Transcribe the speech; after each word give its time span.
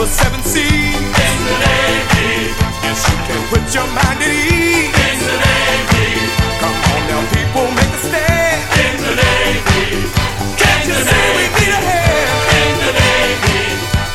the 0.00 0.06
seven 0.06 0.40
seas. 0.40 0.64
In 0.64 1.38
the 1.44 1.56
Navy. 1.60 2.56
Yes, 2.80 3.04
you 3.04 3.16
can 3.28 3.40
put 3.52 3.60
your 3.74 3.84
mind 3.92 4.16
at 4.16 4.32
ease. 4.32 4.96
In 4.96 5.18
the 5.28 5.36
Navy. 5.44 6.08
Come 6.56 6.72
on 6.88 7.00
now, 7.04 7.20
people, 7.36 7.68
make 7.76 7.92
a 7.92 8.00
stand. 8.08 8.64
In 8.80 8.96
the 9.04 9.14
Navy. 9.20 10.08
Can't 10.56 10.84
you 10.88 10.96
see 11.04 11.26
we 11.36 11.44
need 11.52 11.72
a 11.76 11.82
hand? 11.84 12.32
In 12.64 12.72
the 12.80 12.92
Navy. 12.96 13.60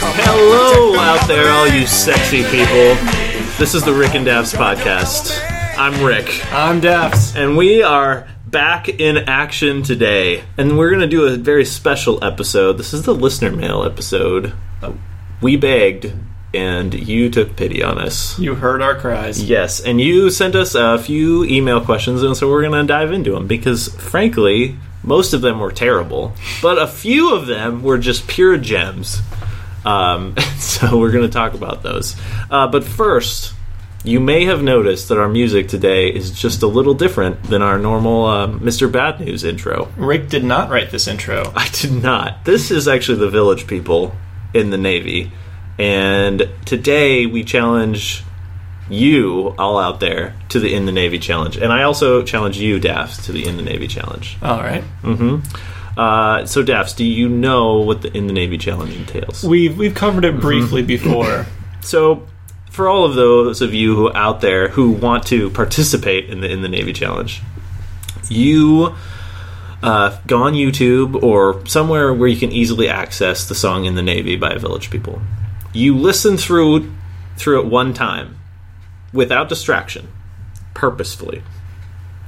Come 0.02 0.18
Hello 0.26 0.98
out 0.98 1.28
there, 1.28 1.52
all 1.54 1.68
you 1.68 1.86
sexy 1.86 2.42
people. 2.50 2.98
This 3.60 3.76
is 3.76 3.84
the 3.84 3.94
Rick 3.94 4.16
and 4.16 4.26
Dafs 4.26 4.56
podcast. 4.56 5.38
I'm 5.78 6.04
Rick, 6.04 6.28
I'm 6.52 6.82
Dafs. 6.82 7.36
and 7.36 7.56
we 7.56 7.84
are 7.84 8.28
back 8.48 8.90
in 8.90 9.18
action 9.18 9.84
today. 9.84 10.46
And 10.58 10.80
we're 10.80 10.90
going 10.90 11.02
to 11.02 11.08
do 11.08 11.26
a 11.26 11.38
very 11.38 11.66
special 11.66 12.24
episode. 12.24 12.80
This 12.80 12.92
is 12.92 13.04
the 13.04 13.14
listener 13.14 13.52
mail 13.52 13.84
episode. 13.84 14.52
Oh. 14.82 14.98
We 15.46 15.58
begged, 15.58 16.12
and 16.56 16.92
you 16.92 17.30
took 17.30 17.56
pity 17.56 17.84
on 17.84 18.00
us. 18.00 18.40
You 18.40 18.56
heard 18.56 18.82
our 18.82 18.96
cries. 18.96 19.44
Yes, 19.44 19.80
and 19.80 20.02
you 20.02 20.32
sent 20.32 20.56
us 20.56 20.74
a 20.74 20.98
few 20.98 21.44
email 21.44 21.86
questions, 21.86 22.24
and 22.24 22.36
so 22.36 22.50
we're 22.50 22.64
going 22.64 22.74
to 22.74 22.92
dive 22.92 23.12
into 23.12 23.34
them 23.34 23.46
because, 23.46 23.90
frankly, 23.90 24.76
most 25.04 25.34
of 25.34 25.42
them 25.42 25.60
were 25.60 25.72
terrible, 25.72 26.34
but 26.64 26.80
a 26.80 26.88
few 26.88 27.36
of 27.36 27.46
them 27.46 27.84
were 27.84 28.00
just 28.00 28.28
pure 28.28 28.58
gems. 28.58 29.22
Um, 29.86 30.36
so 30.58 30.98
we're 30.98 31.12
going 31.12 31.30
to 31.30 31.32
talk 31.32 31.54
about 31.54 31.84
those. 31.84 32.16
Uh, 32.50 32.66
but 32.66 32.84
first, 32.84 33.54
you 34.04 34.20
may 34.20 34.46
have 34.46 34.64
noticed 34.64 35.10
that 35.10 35.20
our 35.20 35.30
music 35.30 35.68
today 35.68 36.10
is 36.10 36.32
just 36.32 36.64
a 36.64 36.68
little 36.68 36.96
different 36.96 37.44
than 37.44 37.62
our 37.62 37.78
normal 37.78 38.26
uh, 38.26 38.48
Mr. 38.48 38.92
Bad 38.92 39.20
News 39.20 39.44
intro. 39.44 39.92
Rick 39.96 40.28
did 40.28 40.44
not 40.44 40.72
write 40.72 40.90
this 40.90 41.08
intro. 41.08 41.54
I 41.56 41.70
did 41.70 41.92
not. 41.92 42.46
This 42.46 42.72
is 42.72 42.88
actually 42.88 43.20
the 43.20 43.30
village 43.30 43.68
people 43.68 44.16
in 44.56 44.70
the 44.70 44.78
Navy. 44.78 45.32
And 45.78 46.50
today 46.66 47.26
we 47.26 47.44
challenge 47.44 48.24
you 48.90 49.54
all 49.58 49.78
out 49.78 50.00
there 50.00 50.36
to 50.50 50.60
the 50.60 50.74
In 50.74 50.86
the 50.86 50.92
Navy 50.92 51.20
challenge. 51.20 51.58
And 51.58 51.74
I 51.74 51.84
also 51.84 52.24
challenge 52.24 52.58
you, 52.58 52.80
Dafs, 52.80 53.26
to 53.26 53.32
the 53.32 53.46
In 53.46 53.58
the 53.58 53.64
Navy 53.64 53.88
challenge. 53.88 54.38
All 54.42 54.60
right. 54.60 54.84
Uh, 55.98 56.46
so, 56.46 56.64
Dafs, 56.64 56.96
do 56.96 57.06
you 57.06 57.30
know 57.30 57.80
what 57.80 58.02
the 58.02 58.16
In 58.16 58.28
the 58.28 58.34
Navy 58.34 58.58
challenge 58.58 58.96
entails? 58.96 59.44
We've 59.44 59.78
we've 59.78 59.96
covered 59.96 60.26
it 60.26 60.40
briefly 60.40 60.82
before. 60.82 61.46
So, 61.82 62.26
for 62.72 62.90
all 62.90 63.06
of 63.06 63.14
those 63.14 63.62
of 63.62 63.76
you 63.76 63.96
who 63.96 64.12
out 64.16 64.42
there 64.42 64.70
who 64.70 64.90
want 64.90 65.28
to 65.28 65.52
participate 65.52 66.32
in 66.32 66.42
the 66.42 66.52
in 66.52 66.64
the 66.64 66.68
Navy 66.68 66.94
challenge, 66.94 67.44
you 68.28 68.96
uh, 69.86 70.20
go 70.26 70.42
on 70.42 70.54
YouTube 70.54 71.22
or 71.22 71.66
somewhere 71.68 72.12
where 72.12 72.28
you 72.28 72.38
can 72.38 72.52
easily 72.52 72.90
access 72.90 73.48
the 73.48 73.56
song 73.56 73.86
"In 73.86 73.96
the 73.96 74.02
Navy" 74.02 74.36
by 74.36 74.58
Village 74.58 74.90
People. 74.90 75.22
You 75.74 75.96
listen 75.96 76.38
through 76.38 76.92
through 77.38 77.62
it 77.62 77.68
one 77.68 77.94
time 77.94 78.40
without 79.14 79.48
distraction, 79.48 80.08
purposefully. 80.74 81.44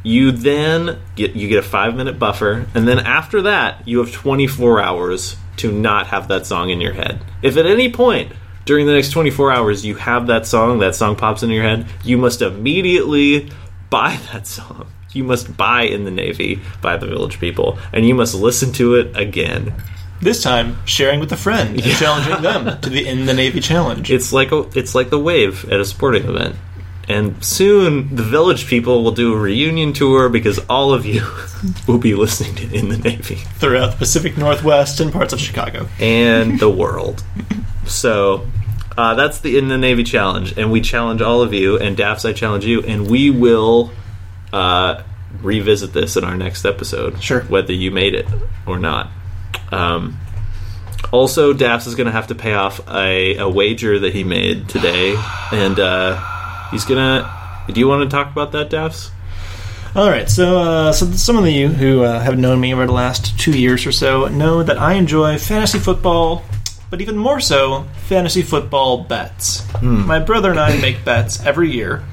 You 0.04 0.32
then 0.32 1.00
get 1.16 1.36
you 1.36 1.48
get 1.48 1.58
a 1.58 1.68
five 1.68 1.96
minute 1.96 2.20
buffer, 2.20 2.68
and 2.76 2.88
then 2.88 3.00
after 3.00 3.42
that, 3.42 3.88
you 3.88 3.98
have 4.00 4.12
24 4.12 4.80
hours 4.80 5.36
to 5.58 5.72
not 5.72 6.08
have 6.08 6.28
that 6.28 6.46
song 6.46 6.70
in 6.70 6.80
your 6.80 6.94
head. 6.94 7.20
If 7.42 7.58
at 7.58 7.66
any 7.66 7.92
point 7.92 8.32
during 8.66 8.86
the 8.86 8.94
next 8.94 9.10
24 9.10 9.52
hours 9.52 9.84
you 9.84 9.96
have 9.96 10.28
that 10.28 10.46
song, 10.46 10.80
that 10.80 10.94
song 10.94 11.16
pops 11.16 11.42
in 11.42 11.50
your 11.50 11.64
head, 11.64 11.88
you 12.04 12.18
must 12.18 12.44
immediately 12.44 13.50
buy 13.90 14.20
that 14.32 14.46
song. 14.46 14.92
You 15.14 15.24
must 15.24 15.56
buy 15.58 15.84
in 15.84 16.04
the 16.04 16.12
Navy 16.12 16.60
by 16.82 16.98
the 16.98 17.08
Village 17.08 17.40
People, 17.40 17.80
and 17.94 18.06
you 18.08 18.14
must 18.14 18.36
listen 18.36 18.72
to 18.74 18.96
it 18.96 19.16
again. 19.18 19.74
This 20.22 20.42
time, 20.42 20.78
sharing 20.86 21.20
with 21.20 21.32
a 21.32 21.38
friend 21.38 21.80
and 21.80 21.92
challenging 21.98 22.42
them 22.42 22.80
to 22.82 22.90
the 22.90 23.08
In 23.08 23.26
the 23.26 23.34
Navy 23.34 23.60
challenge. 23.60 24.12
It's 24.12 24.34
like 24.34 24.52
a, 24.52 24.68
it's 24.78 24.96
like 24.96 25.10
the 25.10 25.20
wave 25.20 25.70
at 25.72 25.80
a 25.80 25.86
sporting 25.86 26.26
event. 26.26 26.56
And 27.10 27.42
soon 27.44 28.14
the 28.16 28.24
village 28.24 28.68
people 28.68 29.02
will 29.04 29.12
do 29.14 29.34
a 29.34 29.38
reunion 29.38 29.94
tour 29.94 30.28
because 30.28 30.60
all 30.70 30.94
of 30.94 31.06
you 31.06 31.26
will 31.88 32.00
be 32.00 32.14
listening 32.16 32.56
to 32.56 32.76
In 32.76 32.90
the 32.90 32.98
Navy 32.98 33.36
throughout 33.36 33.92
the 33.92 33.98
Pacific 33.98 34.38
Northwest 34.38 35.00
and 35.00 35.14
parts 35.14 35.32
of 35.34 35.40
Chicago. 35.40 35.88
and 36.02 36.60
the 36.60 36.70
world. 36.84 37.24
So 37.86 38.46
uh, 38.98 39.14
that's 39.14 39.40
the 39.40 39.58
In 39.58 39.68
the 39.70 39.78
Navy 39.78 40.04
challenge, 40.04 40.58
and 40.58 40.72
we 40.72 40.82
challenge 40.82 41.22
all 41.22 41.42
of 41.42 41.54
you, 41.54 41.78
and 41.78 41.96
Dafs, 41.96 42.28
I 42.28 42.34
challenge 42.34 42.66
you, 42.66 42.82
and 42.82 43.10
we 43.10 43.30
will 43.30 43.92
uh, 44.54 45.04
revisit 45.42 45.94
this 45.94 46.18
in 46.18 46.24
our 46.24 46.38
next 46.38 46.66
episode. 46.66 47.22
Sure. 47.22 47.42
Whether 47.42 47.74
you 47.74 47.92
made 47.92 48.16
it 48.16 48.28
or 48.66 48.80
not. 48.80 49.10
Um, 49.72 50.18
also, 51.12 51.54
Dafs 51.54 51.88
is 51.88 51.96
going 51.96 52.08
to 52.08 52.12
have 52.12 52.28
to 52.28 52.36
pay 52.36 52.54
off 52.54 52.82
a, 52.90 53.38
a 53.38 53.50
wager 53.50 54.00
that 54.00 54.14
he 54.14 54.24
made 54.24 54.68
today, 54.68 55.16
and 55.52 55.80
uh, 55.80 56.22
he's 56.72 56.86
gonna. 56.86 57.34
Do 57.72 57.80
you 57.80 57.88
want 57.88 58.10
to 58.10 58.14
talk 58.14 58.32
about 58.32 58.52
that, 58.54 58.70
Dafs? 58.70 59.12
All 59.96 60.10
right, 60.10 60.30
so 60.30 60.60
uh, 60.60 60.92
so 60.92 61.06
some 61.12 61.38
of 61.38 61.48
you 61.48 61.70
who 61.70 62.04
uh, 62.04 62.20
have 62.20 62.38
known 62.38 62.60
me 62.60 62.74
over 62.74 62.86
the 62.86 62.92
last 62.92 63.40
two 63.40 63.58
years 63.58 63.86
or 63.86 63.92
so 63.92 64.28
know 64.28 64.64
that 64.64 64.78
I 64.78 64.94
enjoy 64.94 65.38
fantasy 65.38 65.80
football, 65.80 66.44
but 66.90 67.00
even 67.00 67.18
more 67.18 67.40
so, 67.40 67.86
fantasy 68.08 68.42
football 68.42 69.04
bets. 69.04 69.64
My 69.82 70.20
brother 70.20 70.52
and 70.52 70.60
I 70.60 70.80
make 70.82 71.06
bets 71.06 71.44
every 71.46 71.72
year, 71.72 72.04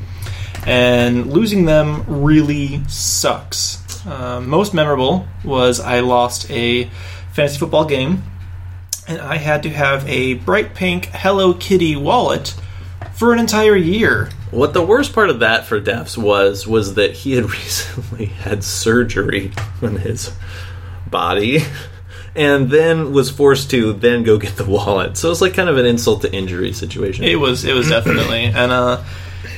and 0.66 1.32
losing 1.32 1.64
them 1.64 2.04
really 2.06 2.82
sucks. 2.88 4.06
Uh, 4.06 4.40
most 4.40 4.74
memorable 4.74 5.26
was 5.44 5.80
I 5.80 6.00
lost 6.00 6.50
a 6.50 6.84
fantasy 7.32 7.58
football 7.58 7.84
game, 7.84 8.22
and 9.08 9.20
I 9.20 9.36
had 9.36 9.62
to 9.64 9.70
have 9.70 10.08
a 10.08 10.34
bright 10.34 10.74
pink 10.74 11.06
Hello 11.06 11.54
Kitty 11.54 11.96
wallet 11.96 12.54
for 13.14 13.32
an 13.32 13.38
entire 13.38 13.76
year. 13.76 14.30
What 14.50 14.72
the 14.72 14.82
worst 14.82 15.12
part 15.12 15.30
of 15.30 15.40
that 15.40 15.64
for 15.66 15.80
Dafs 15.80 16.16
was 16.16 16.66
was 16.66 16.94
that 16.94 17.12
he 17.12 17.32
had 17.32 17.44
recently 17.50 18.26
had 18.26 18.62
surgery 18.62 19.52
on 19.82 19.96
his 19.96 20.32
body 21.10 21.60
and 22.36 22.70
then 22.70 23.12
was 23.12 23.30
forced 23.30 23.70
to 23.70 23.92
then 23.92 24.22
go 24.22 24.38
get 24.38 24.56
the 24.56 24.64
wallet. 24.64 25.16
So 25.16 25.28
it 25.28 25.30
was 25.30 25.40
like 25.40 25.54
kind 25.54 25.68
of 25.68 25.78
an 25.78 25.86
insult 25.86 26.22
to 26.22 26.32
injury 26.32 26.72
situation. 26.72 27.24
It 27.24 27.36
was. 27.36 27.64
It 27.64 27.74
was 27.74 27.88
definitely, 27.88 28.44
and 28.44 28.72
uh, 28.72 29.02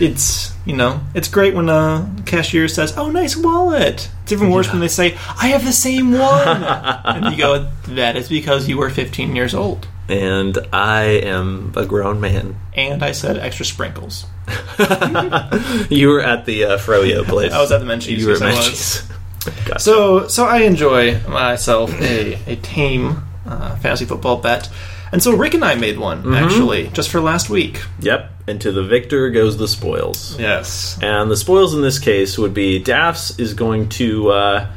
it's 0.01 0.53
you 0.65 0.75
know, 0.75 1.01
it's 1.15 1.29
great 1.29 1.55
when 1.55 1.69
a 1.69 2.11
cashier 2.27 2.69
says, 2.69 2.97
"Oh, 2.97 3.11
nice 3.11 3.37
wallet." 3.37 4.09
It's 4.23 4.33
even 4.33 4.51
worse 4.51 4.71
when 4.71 4.81
they 4.81 4.89
say, 4.89 5.17
"I 5.41 5.49
have 5.49 5.65
the 5.65 5.73
same 5.73 6.13
one," 6.13 6.49
and 7.05 7.33
you 7.33 7.39
go, 7.39 7.69
"That 7.89 8.17
is 8.17 8.29
because 8.29 8.69
you 8.69 8.79
were 8.79 8.91
15 8.91 9.37
years 9.37 9.55
old." 9.55 9.87
and 10.09 10.57
I 10.73 11.03
am 11.03 11.73
a 11.77 11.85
grown 11.85 12.21
man. 12.21 12.57
And 12.75 13.03
I 13.03 13.13
said 13.13 13.39
extra 13.39 13.65
sprinkles. 13.65 14.27
You 15.91 16.09
were 16.09 16.21
at 16.21 16.47
the 16.47 16.65
uh, 16.65 16.79
Froyo 16.79 17.25
place. 17.25 17.53
I 17.53 17.61
was 17.61 17.73
at 17.73 17.79
the 17.79 17.87
Menchie's, 17.87 18.23
You 18.23 18.29
were 18.29 18.35
at 18.35 18.41
Menchie's. 18.41 19.03
Gotcha. 19.65 19.79
So, 19.79 20.29
so 20.29 20.45
I 20.45 20.59
enjoy 20.59 21.21
myself 21.29 21.93
a 22.01 22.35
a 22.47 22.57
tame 22.57 23.23
uh, 23.47 23.77
fantasy 23.77 24.05
football 24.05 24.39
bet, 24.39 24.69
and 25.17 25.23
so 25.23 25.35
Rick 25.35 25.55
and 25.55 25.65
I 25.65 25.77
made 25.77 25.99
one 25.99 26.35
actually 26.35 26.89
just 26.89 27.09
for 27.09 27.23
last 27.23 27.49
week. 27.49 27.81
Yep. 28.01 28.31
And 28.49 28.61
to 28.61 28.71
the 28.71 28.83
victor 28.83 29.31
goes 29.31 29.57
the 29.57 29.67
spoils. 29.67 30.39
Yes. 30.39 30.99
And 31.01 31.31
the 31.31 31.39
spoils 31.39 31.73
in 31.73 31.81
this 31.81 31.99
case 31.99 32.37
would 32.37 32.53
be 32.53 32.85
Dafs 32.85 33.41
is 33.41 33.55
going 33.55 33.89
to 33.89 34.29
uh, 34.29 34.73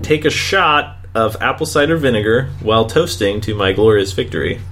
take 0.00 0.24
a 0.24 0.30
shot 0.30 0.96
of 1.14 1.36
apple 1.42 1.66
cider 1.66 1.98
vinegar 1.98 2.48
while 2.62 2.86
toasting 2.86 3.42
to 3.42 3.54
my 3.54 3.72
glorious 3.72 4.12
victory. 4.12 4.62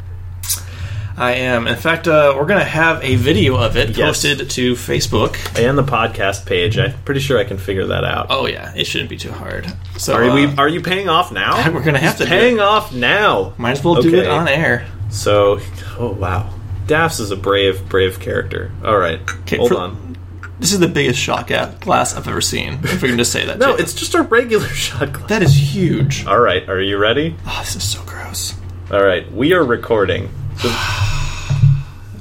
I 1.19 1.32
am. 1.32 1.66
In 1.66 1.76
fact, 1.76 2.09
uh, 2.09 2.32
we're 2.34 2.47
going 2.47 2.60
to 2.60 2.64
have 2.64 3.04
a 3.04 3.16
video 3.16 3.59
of 3.59 3.76
it 3.76 3.91
Yes. 3.91 3.98
posted 4.22 4.48
to 4.48 4.72
Facebook. 4.72 5.36
And 5.62 5.76
the 5.76 5.82
podcast 5.84 6.47
page. 6.47 6.78
I'm 6.78 6.94
pretty 7.04 7.20
sure 7.20 7.38
I 7.38 7.44
can 7.44 7.59
figure 7.59 7.88
that 7.88 8.04
out. 8.04 8.28
Oh 8.30 8.47
yeah, 8.47 8.72
it 8.75 8.86
shouldn't 8.86 9.10
be 9.10 9.19
too 9.19 9.32
hard. 9.32 9.70
So 9.98 10.14
Are 10.14 10.25
uh, 10.25 10.34
we? 10.34 10.47
Are 10.56 10.69
you 10.69 10.80
paying 10.80 11.10
off 11.10 11.30
now? 11.30 11.70
We're 11.75 11.82
gonna 11.82 11.98
have 11.98 12.16
to 12.16 12.25
do 12.25 12.30
paying 12.30 12.59
off 12.59 12.94
now. 12.94 13.53
might 13.59 13.72
as 13.72 13.84
well 13.84 14.00
do 14.00 14.14
it 14.14 14.26
on 14.26 14.48
air. 14.48 14.86
So, 15.10 15.59
oh 15.98 16.12
wow, 16.12 16.53
Dafs 16.86 17.21
is 17.21 17.30
a 17.30 17.36
brave, 17.36 17.89
brave 17.89 18.21
character. 18.21 18.71
All 18.84 18.97
right, 18.98 19.21
hold 19.51 19.71
for- 19.71 19.77
on. 19.78 20.16
This 20.60 20.72
is 20.74 20.78
the 20.80 20.89
biggest 20.89 21.18
shot 21.18 21.47
glass 21.80 22.15
I've 22.15 22.28
ever 22.28 22.42
seen. 22.42 22.74
If 22.83 23.01
we 23.03 23.09
can 23.09 23.16
just 23.16 23.33
say 23.33 23.47
that. 23.47 23.59
No, 23.60 23.77
too. 23.77 23.83
it's 23.83 23.95
just 23.95 24.15
a 24.15 24.21
regular 24.22 24.68
shot 24.74 25.12
glass. 25.12 25.28
that 25.30 25.42
is 25.42 25.54
huge. 25.74 26.27
All 26.27 26.39
right, 26.39 26.68
are 26.68 26.80
you 26.83 26.98
ready? 26.98 27.34
Oh, 27.47 27.57
this 27.60 27.77
is 27.77 27.83
so 27.83 28.03
gross. 28.04 28.54
All 28.92 29.03
right, 29.03 29.30
we 29.33 29.53
are 29.54 29.65
recording. 29.65 30.28
So- 30.59 30.68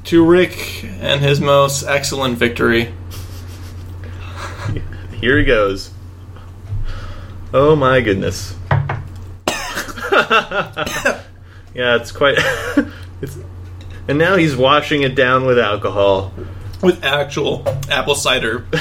To 0.05 0.25
Rick 0.25 0.83
and 1.01 1.21
his 1.21 1.39
most 1.39 1.83
excellent 1.83 2.37
victory. 2.39 2.91
Here 5.21 5.37
he 5.37 5.43
goes. 5.45 5.91
Oh 7.53 7.75
my 7.75 8.01
goodness. 8.01 8.55
yeah, 11.73 11.95
it's 11.95 12.11
quite. 12.11 12.35
it's, 13.21 13.37
and 14.07 14.17
now 14.17 14.35
he's 14.35 14.55
washing 14.55 15.03
it 15.03 15.15
down 15.15 15.45
with 15.45 15.59
alcohol. 15.59 16.33
with 16.81 17.03
actual 17.03 17.63
apple 17.89 18.15
cider. 18.15 18.65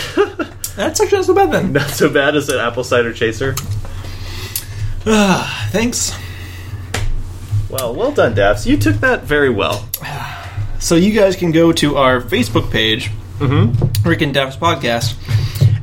That's 0.76 1.00
actually 1.00 1.18
not 1.18 1.24
so 1.26 1.34
bad 1.34 1.50
then. 1.52 1.72
Not 1.72 1.90
so 1.90 2.08
bad 2.08 2.36
as 2.36 2.48
an 2.48 2.58
apple 2.58 2.84
cider 2.84 3.12
chaser. 3.12 3.54
Thanks. 5.70 6.14
Well, 7.70 7.94
well 7.94 8.12
done, 8.12 8.34
Dafs. 8.34 8.64
You 8.66 8.76
took 8.76 8.96
that 8.96 9.24
very 9.24 9.50
well. 9.50 9.88
so 10.78 10.94
you 10.94 11.12
guys 11.12 11.36
can 11.36 11.50
go 11.52 11.72
to 11.72 11.96
our 11.96 12.20
Facebook 12.20 12.70
page, 12.70 13.10
Mm-hmm. 13.38 14.08
Rick 14.08 14.22
and 14.22 14.34
Dafs 14.34 14.58
podcast, 14.58 15.14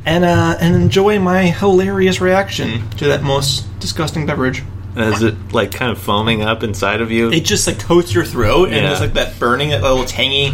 and 0.05 0.25
uh, 0.25 0.57
and 0.59 0.75
enjoy 0.75 1.19
my 1.19 1.43
hilarious 1.43 2.19
reaction 2.19 2.89
to 2.97 3.05
that 3.07 3.23
most 3.23 3.63
disgusting 3.79 4.25
beverage. 4.25 4.61
Is 4.95 5.23
it 5.23 5.35
like 5.53 5.71
kind 5.71 5.91
of 5.91 5.97
foaming 5.99 6.41
up 6.41 6.63
inside 6.63 7.01
of 7.01 7.11
you? 7.11 7.31
It 7.31 7.43
just 7.45 7.67
like 7.67 7.79
coats 7.79 8.13
your 8.13 8.23
throat, 8.25 8.65
and 8.69 8.75
Yeah. 8.77 8.91
it's 8.91 9.01
like 9.01 9.13
that 9.13 9.37
burning, 9.39 9.69
that 9.69 9.81
little 9.81 10.05
tangy. 10.05 10.53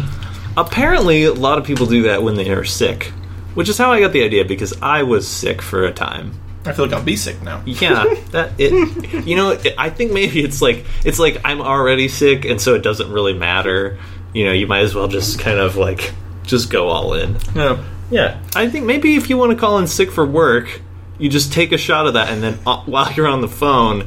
Apparently, 0.56 1.24
a 1.24 1.32
lot 1.32 1.58
of 1.58 1.64
people 1.64 1.86
do 1.86 2.02
that 2.02 2.22
when 2.22 2.34
they 2.34 2.50
are 2.50 2.64
sick, 2.64 3.12
which 3.54 3.68
is 3.68 3.78
how 3.78 3.92
I 3.92 4.00
got 4.00 4.12
the 4.12 4.22
idea 4.24 4.44
because 4.44 4.74
I 4.82 5.02
was 5.04 5.26
sick 5.26 5.62
for 5.62 5.84
a 5.84 5.92
time. 5.92 6.32
I 6.64 6.72
feel 6.72 6.84
like 6.86 6.94
I'll 6.94 7.02
be 7.02 7.16
sick 7.16 7.42
now. 7.42 7.62
Yeah, 7.64 8.04
that 8.32 8.52
it. 8.58 9.26
You 9.26 9.36
know, 9.36 9.58
I 9.78 9.90
think 9.90 10.12
maybe 10.12 10.42
it's 10.44 10.60
like 10.62 10.84
it's 11.04 11.18
like 11.18 11.40
I'm 11.44 11.60
already 11.60 12.08
sick, 12.08 12.44
and 12.44 12.60
so 12.60 12.74
it 12.74 12.82
doesn't 12.82 13.10
really 13.10 13.32
matter. 13.34 13.98
You 14.34 14.44
know, 14.46 14.52
you 14.52 14.66
might 14.66 14.80
as 14.80 14.94
well 14.94 15.08
just 15.08 15.38
kind 15.40 15.58
of 15.58 15.76
like 15.76 16.12
just 16.44 16.70
go 16.70 16.88
all 16.88 17.14
in. 17.14 17.36
No. 17.54 17.82
Yeah, 18.10 18.38
I 18.54 18.68
think 18.68 18.84
maybe 18.84 19.16
if 19.16 19.30
you 19.30 19.38
want 19.38 19.52
to 19.52 19.56
call 19.58 19.78
in 19.78 19.86
sick 19.86 20.10
for 20.12 20.26
work, 20.26 20.82
you 21.22 21.28
just 21.30 21.52
take 21.52 21.72
a 21.72 21.78
shot 21.78 22.06
of 22.06 22.14
that, 22.14 22.28
and 22.30 22.42
then 22.42 22.58
uh, 22.66 22.82
while 22.84 23.10
you're 23.12 23.26
on 23.28 23.40
the 23.40 23.48
phone, 23.48 24.02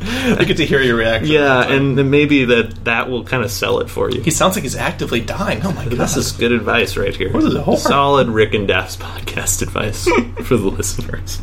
I 0.00 0.44
get 0.46 0.56
to 0.58 0.66
hear 0.66 0.80
your 0.80 0.96
reaction. 0.96 1.30
yeah, 1.32 1.66
and 1.70 1.98
then 1.98 2.08
maybe 2.10 2.44
that 2.46 2.84
that 2.84 3.10
will 3.10 3.24
kind 3.24 3.42
of 3.44 3.50
sell 3.50 3.80
it 3.80 3.90
for 3.90 4.10
you. 4.10 4.20
he 4.22 4.30
sounds 4.30 4.54
like 4.56 4.62
he's 4.62 4.76
actively 4.76 5.20
dying. 5.20 5.60
Oh 5.64 5.72
my 5.72 5.84
god! 5.84 5.92
This 5.98 6.16
is 6.16 6.32
good 6.32 6.52
advice 6.52 6.96
right 6.96 7.14
here. 7.14 7.32
What 7.32 7.44
is 7.44 7.54
it? 7.54 7.76
Solid 7.78 8.28
Rick 8.28 8.54
and 8.54 8.68
Dafs 8.68 8.96
podcast 8.96 9.62
advice 9.62 10.04
for 10.46 10.56
the 10.56 10.68
listeners. 10.70 11.40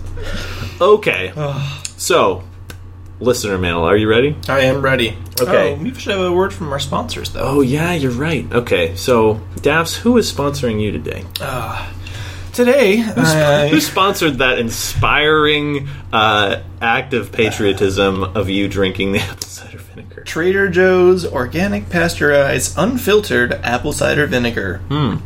Okay, 0.81 1.31
so 1.97 2.43
listener 3.19 3.57
mail. 3.57 3.79
Are 3.79 3.95
you 3.97 4.09
ready? 4.09 4.35
I 4.49 4.61
am 4.61 4.81
ready. 4.81 5.17
Okay. 5.39 5.73
Oh, 5.73 5.83
we 5.83 5.93
should 5.93 6.13
have 6.13 6.21
a 6.21 6.31
word 6.31 6.53
from 6.53 6.71
our 6.71 6.79
sponsors, 6.79 7.29
though. 7.31 7.41
Oh 7.43 7.61
yeah, 7.61 7.93
you're 7.93 8.11
right. 8.11 8.51
Okay, 8.51 8.95
so 8.95 9.35
Dafs, 9.57 9.95
who 9.97 10.17
is 10.17 10.31
sponsoring 10.31 10.81
you 10.81 10.91
today? 10.91 11.25
Today, 12.55 13.01
uh, 13.01 13.67
Who 13.67 13.81
sponsored 13.81 14.37
that 14.37 14.59
inspiring 14.59 15.89
uh, 16.13 16.63
act 16.79 17.13
of 17.13 17.33
patriotism 17.33 18.23
of 18.23 18.49
you 18.49 18.69
drinking 18.69 19.11
the 19.11 19.19
apple 19.29 19.45
cider 19.45 19.77
vinegar? 19.79 20.23
Trader 20.23 20.69
Joe's 20.69 21.25
organic 21.25 21.89
pasteurized 21.89 22.77
unfiltered 22.77 23.51
apple 23.51 23.91
cider 23.91 24.25
vinegar. 24.25 24.77
Hmm. 24.87 25.17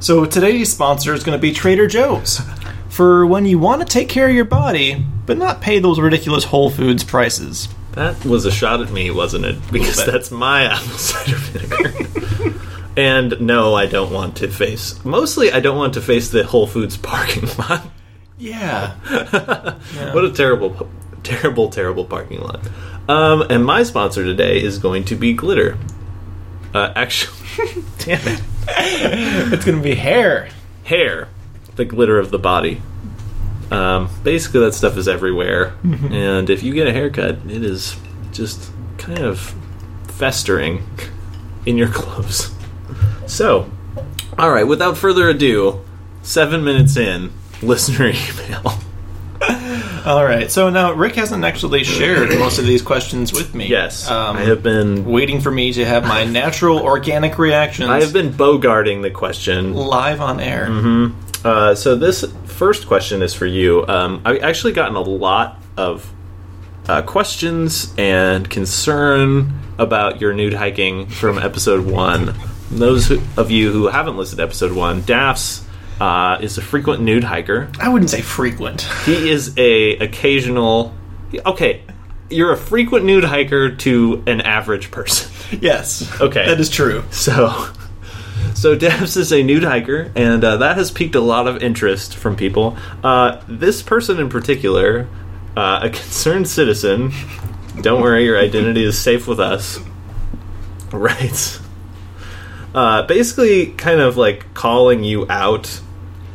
So 0.00 0.24
today's 0.24 0.72
sponsor 0.72 1.14
is 1.14 1.22
going 1.22 1.38
to 1.38 1.40
be 1.40 1.52
Trader 1.52 1.86
Joe's. 1.86 2.40
For 2.88 3.24
when 3.24 3.46
you 3.46 3.60
want 3.60 3.82
to 3.82 3.86
take 3.86 4.08
care 4.08 4.28
of 4.28 4.34
your 4.34 4.44
body, 4.44 5.06
but 5.24 5.38
not 5.38 5.60
pay 5.60 5.78
those 5.78 6.00
ridiculous 6.00 6.42
Whole 6.42 6.70
Foods 6.70 7.04
prices. 7.04 7.68
That 7.92 8.24
was 8.24 8.44
a 8.44 8.50
shot 8.50 8.80
at 8.80 8.90
me, 8.90 9.12
wasn't 9.12 9.44
it? 9.44 9.56
Because 9.70 10.04
that's 10.04 10.32
my 10.32 10.64
apple 10.64 10.98
cider 10.98 11.36
vinegar. 11.36 12.62
and 12.96 13.40
no, 13.40 13.74
I 13.74 13.86
don't 13.86 14.12
want 14.12 14.36
to 14.38 14.48
face. 14.48 15.04
Mostly, 15.04 15.52
I 15.52 15.60
don't 15.60 15.76
want 15.76 15.94
to 15.94 16.00
face 16.00 16.30
the 16.30 16.44
Whole 16.44 16.66
Foods 16.66 16.96
parking 17.12 17.48
lot. 17.58 17.86
Yeah. 18.38 18.94
What 20.12 20.24
a 20.24 20.30
terrible, 20.30 20.88
terrible, 21.22 21.68
terrible 21.68 22.04
parking 22.04 22.40
lot. 22.40 22.60
Um, 23.08 23.42
and 23.42 23.64
my 23.64 23.82
sponsor 23.82 24.24
today 24.24 24.62
is 24.62 24.78
going 24.78 25.04
to 25.06 25.14
be 25.14 25.32
glitter. 25.32 25.78
Uh, 26.74 26.92
actually, 26.94 27.36
damn 27.98 28.26
it, 28.26 28.42
it's 28.68 29.64
going 29.64 29.78
to 29.78 29.82
be 29.82 29.94
hair. 29.94 30.48
hair, 30.84 31.28
the 31.76 31.84
glitter 31.84 32.18
of 32.18 32.30
the 32.30 32.38
body. 32.38 32.82
Um, 33.70 34.10
basically, 34.22 34.60
that 34.60 34.72
stuff 34.74 34.96
is 34.96 35.08
everywhere, 35.08 35.74
and 35.82 36.50
if 36.50 36.62
you 36.62 36.74
get 36.74 36.86
a 36.86 36.92
haircut, 36.92 37.38
it 37.48 37.64
is 37.64 37.96
just 38.32 38.70
kind 38.98 39.20
of 39.20 39.54
festering 40.08 40.84
in 41.64 41.76
your 41.76 41.88
clothes. 41.88 42.54
So, 43.26 43.70
all 44.38 44.50
right, 44.50 44.64
without 44.66 44.96
further 44.96 45.28
ado, 45.28 45.80
seven 46.22 46.64
minutes 46.64 46.96
in, 46.96 47.32
listener 47.62 48.06
email. 48.08 48.72
All 50.06 50.24
right. 50.24 50.50
So 50.50 50.70
now 50.70 50.92
Rick 50.92 51.16
hasn't 51.16 51.44
actually 51.44 51.82
shared 51.84 52.30
most 52.38 52.58
of 52.60 52.64
these 52.64 52.80
questions 52.80 53.32
with 53.32 53.54
me. 53.54 53.66
Yes, 53.66 54.08
Um, 54.08 54.36
I 54.36 54.42
have 54.42 54.62
been 54.62 55.04
waiting 55.04 55.40
for 55.40 55.50
me 55.50 55.72
to 55.72 55.84
have 55.84 56.04
my 56.04 56.24
natural 56.24 56.78
organic 56.78 57.38
reactions 57.38 57.90
I 57.90 58.00
have 58.00 58.12
been 58.12 58.32
bogarting 58.32 59.02
the 59.02 59.10
question. 59.10 59.74
live 59.74 60.20
on 60.20 60.38
air. 60.40 60.68
Uh, 61.44 61.74
so 61.74 61.96
this 61.96 62.24
first 62.46 62.86
question 62.86 63.20
is 63.20 63.34
for 63.34 63.46
you. 63.46 63.84
Um, 63.88 64.22
I've 64.24 64.42
actually 64.42 64.72
gotten 64.72 64.94
a 64.96 65.00
lot 65.02 65.60
of 65.76 66.10
uh, 66.88 67.02
questions 67.02 67.92
and 67.98 68.48
concern 68.48 69.52
about 69.78 70.20
your 70.20 70.32
nude 70.32 70.54
hiking 70.54 71.06
from 71.08 71.36
episode 71.38 71.84
one. 71.84 72.34
Those 72.70 73.08
who, 73.08 73.20
of 73.36 73.50
you 73.50 73.70
who 73.70 73.86
haven't 73.88 74.16
listened 74.16 74.38
to 74.38 74.42
episode 74.44 74.72
one, 74.72 75.02
Dafs 75.02 75.62
uh, 76.00 76.38
is 76.40 76.58
a 76.58 76.62
frequent 76.62 77.00
nude 77.02 77.24
hiker. 77.24 77.70
I 77.80 77.88
wouldn't 77.88 78.10
say 78.10 78.22
frequent. 78.22 78.82
He 79.04 79.30
is 79.30 79.56
a 79.56 79.96
occasional. 79.98 80.94
Okay, 81.44 81.82
you're 82.30 82.52
a 82.52 82.56
frequent 82.56 83.04
nude 83.04 83.24
hiker 83.24 83.70
to 83.76 84.22
an 84.26 84.40
average 84.40 84.90
person. 84.90 85.30
yes. 85.60 86.20
Okay. 86.20 86.46
That 86.46 86.60
is 86.60 86.70
true. 86.70 87.04
So, 87.10 87.68
so 88.54 88.76
Dafs 88.76 89.16
is 89.16 89.32
a 89.32 89.42
nude 89.42 89.64
hiker, 89.64 90.12
and 90.14 90.42
uh, 90.42 90.56
that 90.58 90.76
has 90.76 90.90
piqued 90.90 91.14
a 91.14 91.20
lot 91.20 91.46
of 91.46 91.62
interest 91.62 92.16
from 92.16 92.36
people. 92.36 92.76
Uh, 93.02 93.40
this 93.48 93.82
person 93.82 94.18
in 94.18 94.28
particular, 94.28 95.08
uh, 95.56 95.80
a 95.84 95.90
concerned 95.90 96.48
citizen, 96.48 97.12
don't 97.80 98.02
worry, 98.02 98.24
your 98.24 98.38
identity 98.38 98.84
is 98.84 98.98
safe 98.98 99.26
with 99.28 99.40
us. 99.40 99.78
Right. 100.92 101.60
Uh, 102.76 103.06
basically, 103.06 103.68
kind 103.68 104.00
of 104.00 104.18
like 104.18 104.52
calling 104.52 105.02
you 105.02 105.26
out 105.30 105.80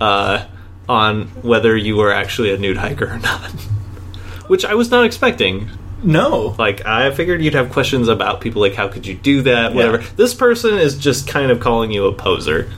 uh, 0.01 0.43
on 0.89 1.27
whether 1.43 1.77
you 1.77 1.95
were 1.95 2.11
actually 2.11 2.51
a 2.51 2.57
nude 2.57 2.77
hiker 2.77 3.05
or 3.05 3.19
not. 3.19 3.51
Which 4.47 4.65
I 4.65 4.73
was 4.73 4.89
not 4.89 5.05
expecting. 5.05 5.69
No. 6.01 6.55
Like 6.57 6.83
I 6.83 7.11
figured 7.11 7.43
you'd 7.43 7.53
have 7.53 7.71
questions 7.71 8.07
about 8.07 8.41
people 8.41 8.59
like 8.59 8.73
how 8.73 8.87
could 8.87 9.05
you 9.05 9.13
do 9.13 9.43
that, 9.43 9.75
whatever. 9.75 9.99
This 10.15 10.33
person 10.33 10.79
is 10.79 10.97
just 10.97 11.27
kind 11.27 11.51
of 11.51 11.59
calling 11.59 11.91
you 11.91 12.07
a 12.07 12.13
poser. 12.13 12.71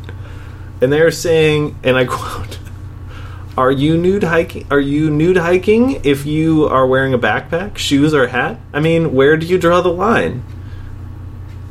And 0.82 0.92
they're 0.92 1.10
saying, 1.10 1.80
and 1.86 1.96
I 1.96 2.04
quote, 2.10 2.60
"Are 3.58 3.72
you 3.72 3.98
nude 3.98 4.24
hiking? 4.24 4.68
Are 4.72 4.80
you 4.80 5.10
nude 5.10 5.38
hiking 5.38 6.02
if 6.06 6.26
you 6.26 6.66
are 6.66 6.86
wearing 6.86 7.14
a 7.14 7.18
backpack, 7.20 7.78
shoes 7.78 8.14
or 8.14 8.28
hat? 8.28 8.60
I 8.74 8.82
mean, 8.82 9.14
where 9.14 9.38
do 9.38 9.46
you 9.46 9.58
draw 9.58 9.80
the 9.80 9.88
line? 9.88 10.44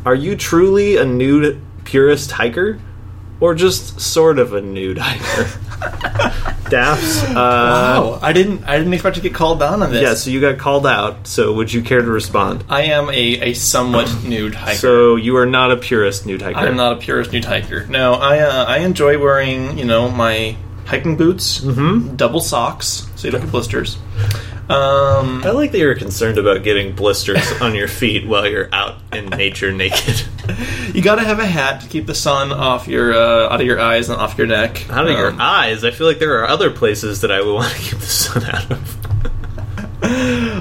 Are 0.06 0.14
you 0.14 0.36
truly 0.36 0.96
a 0.96 1.04
nude 1.04 1.60
purist 1.84 2.30
hiker 2.32 2.78
or 3.40 3.54
just 3.54 4.00
sort 4.00 4.38
of 4.38 4.52
a 4.54 4.60
nude 4.60 4.98
hiker?" 4.98 5.48
Dafs, 6.72 7.22
uh, 7.30 7.34
Wow. 7.34 8.18
I 8.22 8.32
didn't 8.32 8.64
I 8.64 8.78
didn't 8.78 8.94
expect 8.94 9.16
to 9.16 9.22
get 9.22 9.34
called 9.34 9.58
down 9.60 9.82
on 9.82 9.90
this. 9.92 10.00
yeah, 10.02 10.14
so 10.14 10.30
you 10.30 10.40
got 10.40 10.56
called 10.58 10.86
out. 10.86 11.26
So 11.26 11.52
would 11.52 11.72
you 11.72 11.82
care 11.82 12.00
to 12.00 12.10
respond? 12.10 12.64
I 12.68 12.82
am 12.84 13.10
a, 13.10 13.12
a 13.50 13.54
somewhat 13.54 14.08
nude 14.24 14.54
hiker. 14.54 14.76
So 14.78 15.16
you 15.16 15.36
are 15.36 15.44
not 15.46 15.70
a 15.70 15.76
purist 15.76 16.24
nude 16.24 16.40
hiker. 16.40 16.58
I 16.58 16.66
am 16.68 16.76
not 16.76 16.92
a 16.94 16.96
purist 16.96 17.32
nude 17.32 17.44
hiker. 17.44 17.86
No, 17.88 18.14
I 18.14 18.38
uh, 18.40 18.64
I 18.64 18.78
enjoy 18.78 19.18
wearing, 19.18 19.76
you 19.76 19.84
know, 19.84 20.08
my 20.10 20.56
hiking 20.86 21.16
boots, 21.16 21.60
Mm-hmm. 21.60 22.16
double 22.16 22.40
socks, 22.40 23.06
so 23.16 23.26
you 23.28 23.32
don't 23.32 23.40
get 23.42 23.50
blisters. 23.50 23.98
Um, 24.68 25.42
I 25.44 25.50
like 25.50 25.72
that 25.72 25.78
you're 25.78 25.94
concerned 25.96 26.38
about 26.38 26.62
getting 26.62 26.94
blisters 26.94 27.50
on 27.60 27.74
your 27.74 27.88
feet 27.88 28.26
while 28.26 28.46
you're 28.46 28.68
out 28.72 28.96
in 29.12 29.26
nature 29.26 29.72
naked. 29.72 30.22
you 30.94 31.02
gotta 31.02 31.22
have 31.22 31.40
a 31.40 31.46
hat 31.46 31.80
to 31.82 31.88
keep 31.88 32.06
the 32.06 32.14
sun 32.14 32.52
off 32.52 32.86
your 32.88 33.12
uh, 33.12 33.48
out 33.52 33.60
of 33.60 33.66
your 33.66 33.80
eyes 33.80 34.08
and 34.08 34.18
off 34.20 34.38
your 34.38 34.46
neck. 34.46 34.88
Out 34.88 35.06
of 35.08 35.16
your 35.18 35.30
Um, 35.32 35.40
eyes, 35.40 35.84
I 35.84 35.90
feel 35.90 36.06
like 36.06 36.20
there 36.20 36.40
are 36.42 36.48
other 36.48 36.70
places 36.70 37.20
that 37.22 37.30
I 37.32 37.42
would 37.42 37.52
want 37.54 37.72
to 37.74 37.78
keep 37.80 37.98
the 37.98 38.06
sun 38.06 38.44
out 38.44 38.70
of. 38.70 38.98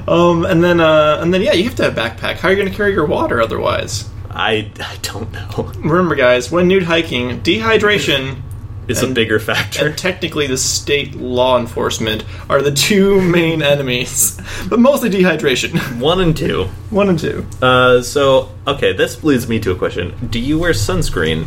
Um, 0.07 0.45
and 0.45 0.63
then 0.63 0.79
uh, 0.79 1.19
and 1.21 1.33
then 1.33 1.41
yeah, 1.41 1.53
you 1.53 1.63
have 1.65 1.75
to 1.75 1.83
have 1.83 1.97
a 1.97 2.01
backpack. 2.01 2.35
How 2.37 2.47
are 2.49 2.51
you 2.51 2.57
gonna 2.57 2.75
carry 2.75 2.93
your 2.93 3.05
water 3.05 3.41
otherwise? 3.41 4.09
I, 4.29 4.71
I 4.79 4.97
don't 5.01 5.31
know. 5.31 5.71
Remember, 5.79 6.15
guys, 6.15 6.49
when 6.51 6.67
nude 6.67 6.83
hiking, 6.83 7.41
dehydration 7.41 8.41
It's 8.87 9.01
a 9.03 9.07
bigger 9.07 9.39
factor. 9.39 9.87
and 9.87 9.97
technically 9.97 10.47
the 10.47 10.57
state 10.57 11.15
law 11.15 11.57
enforcement 11.59 12.25
are 12.49 12.61
the 12.61 12.71
two 12.71 13.21
main 13.21 13.61
enemies, 13.61 14.39
but 14.67 14.79
mostly 14.79 15.09
dehydration. 15.09 15.99
One 16.01 16.19
and 16.19 16.35
two. 16.35 16.65
One 16.89 17.07
and 17.09 17.17
two. 17.19 17.45
Uh, 17.61 18.01
so, 18.01 18.51
okay, 18.67 18.91
this 18.93 19.23
leads 19.23 19.47
me 19.47 19.59
to 19.61 19.71
a 19.71 19.75
question. 19.75 20.13
Do 20.29 20.39
you 20.39 20.59
wear 20.59 20.71
sunscreen? 20.71 21.45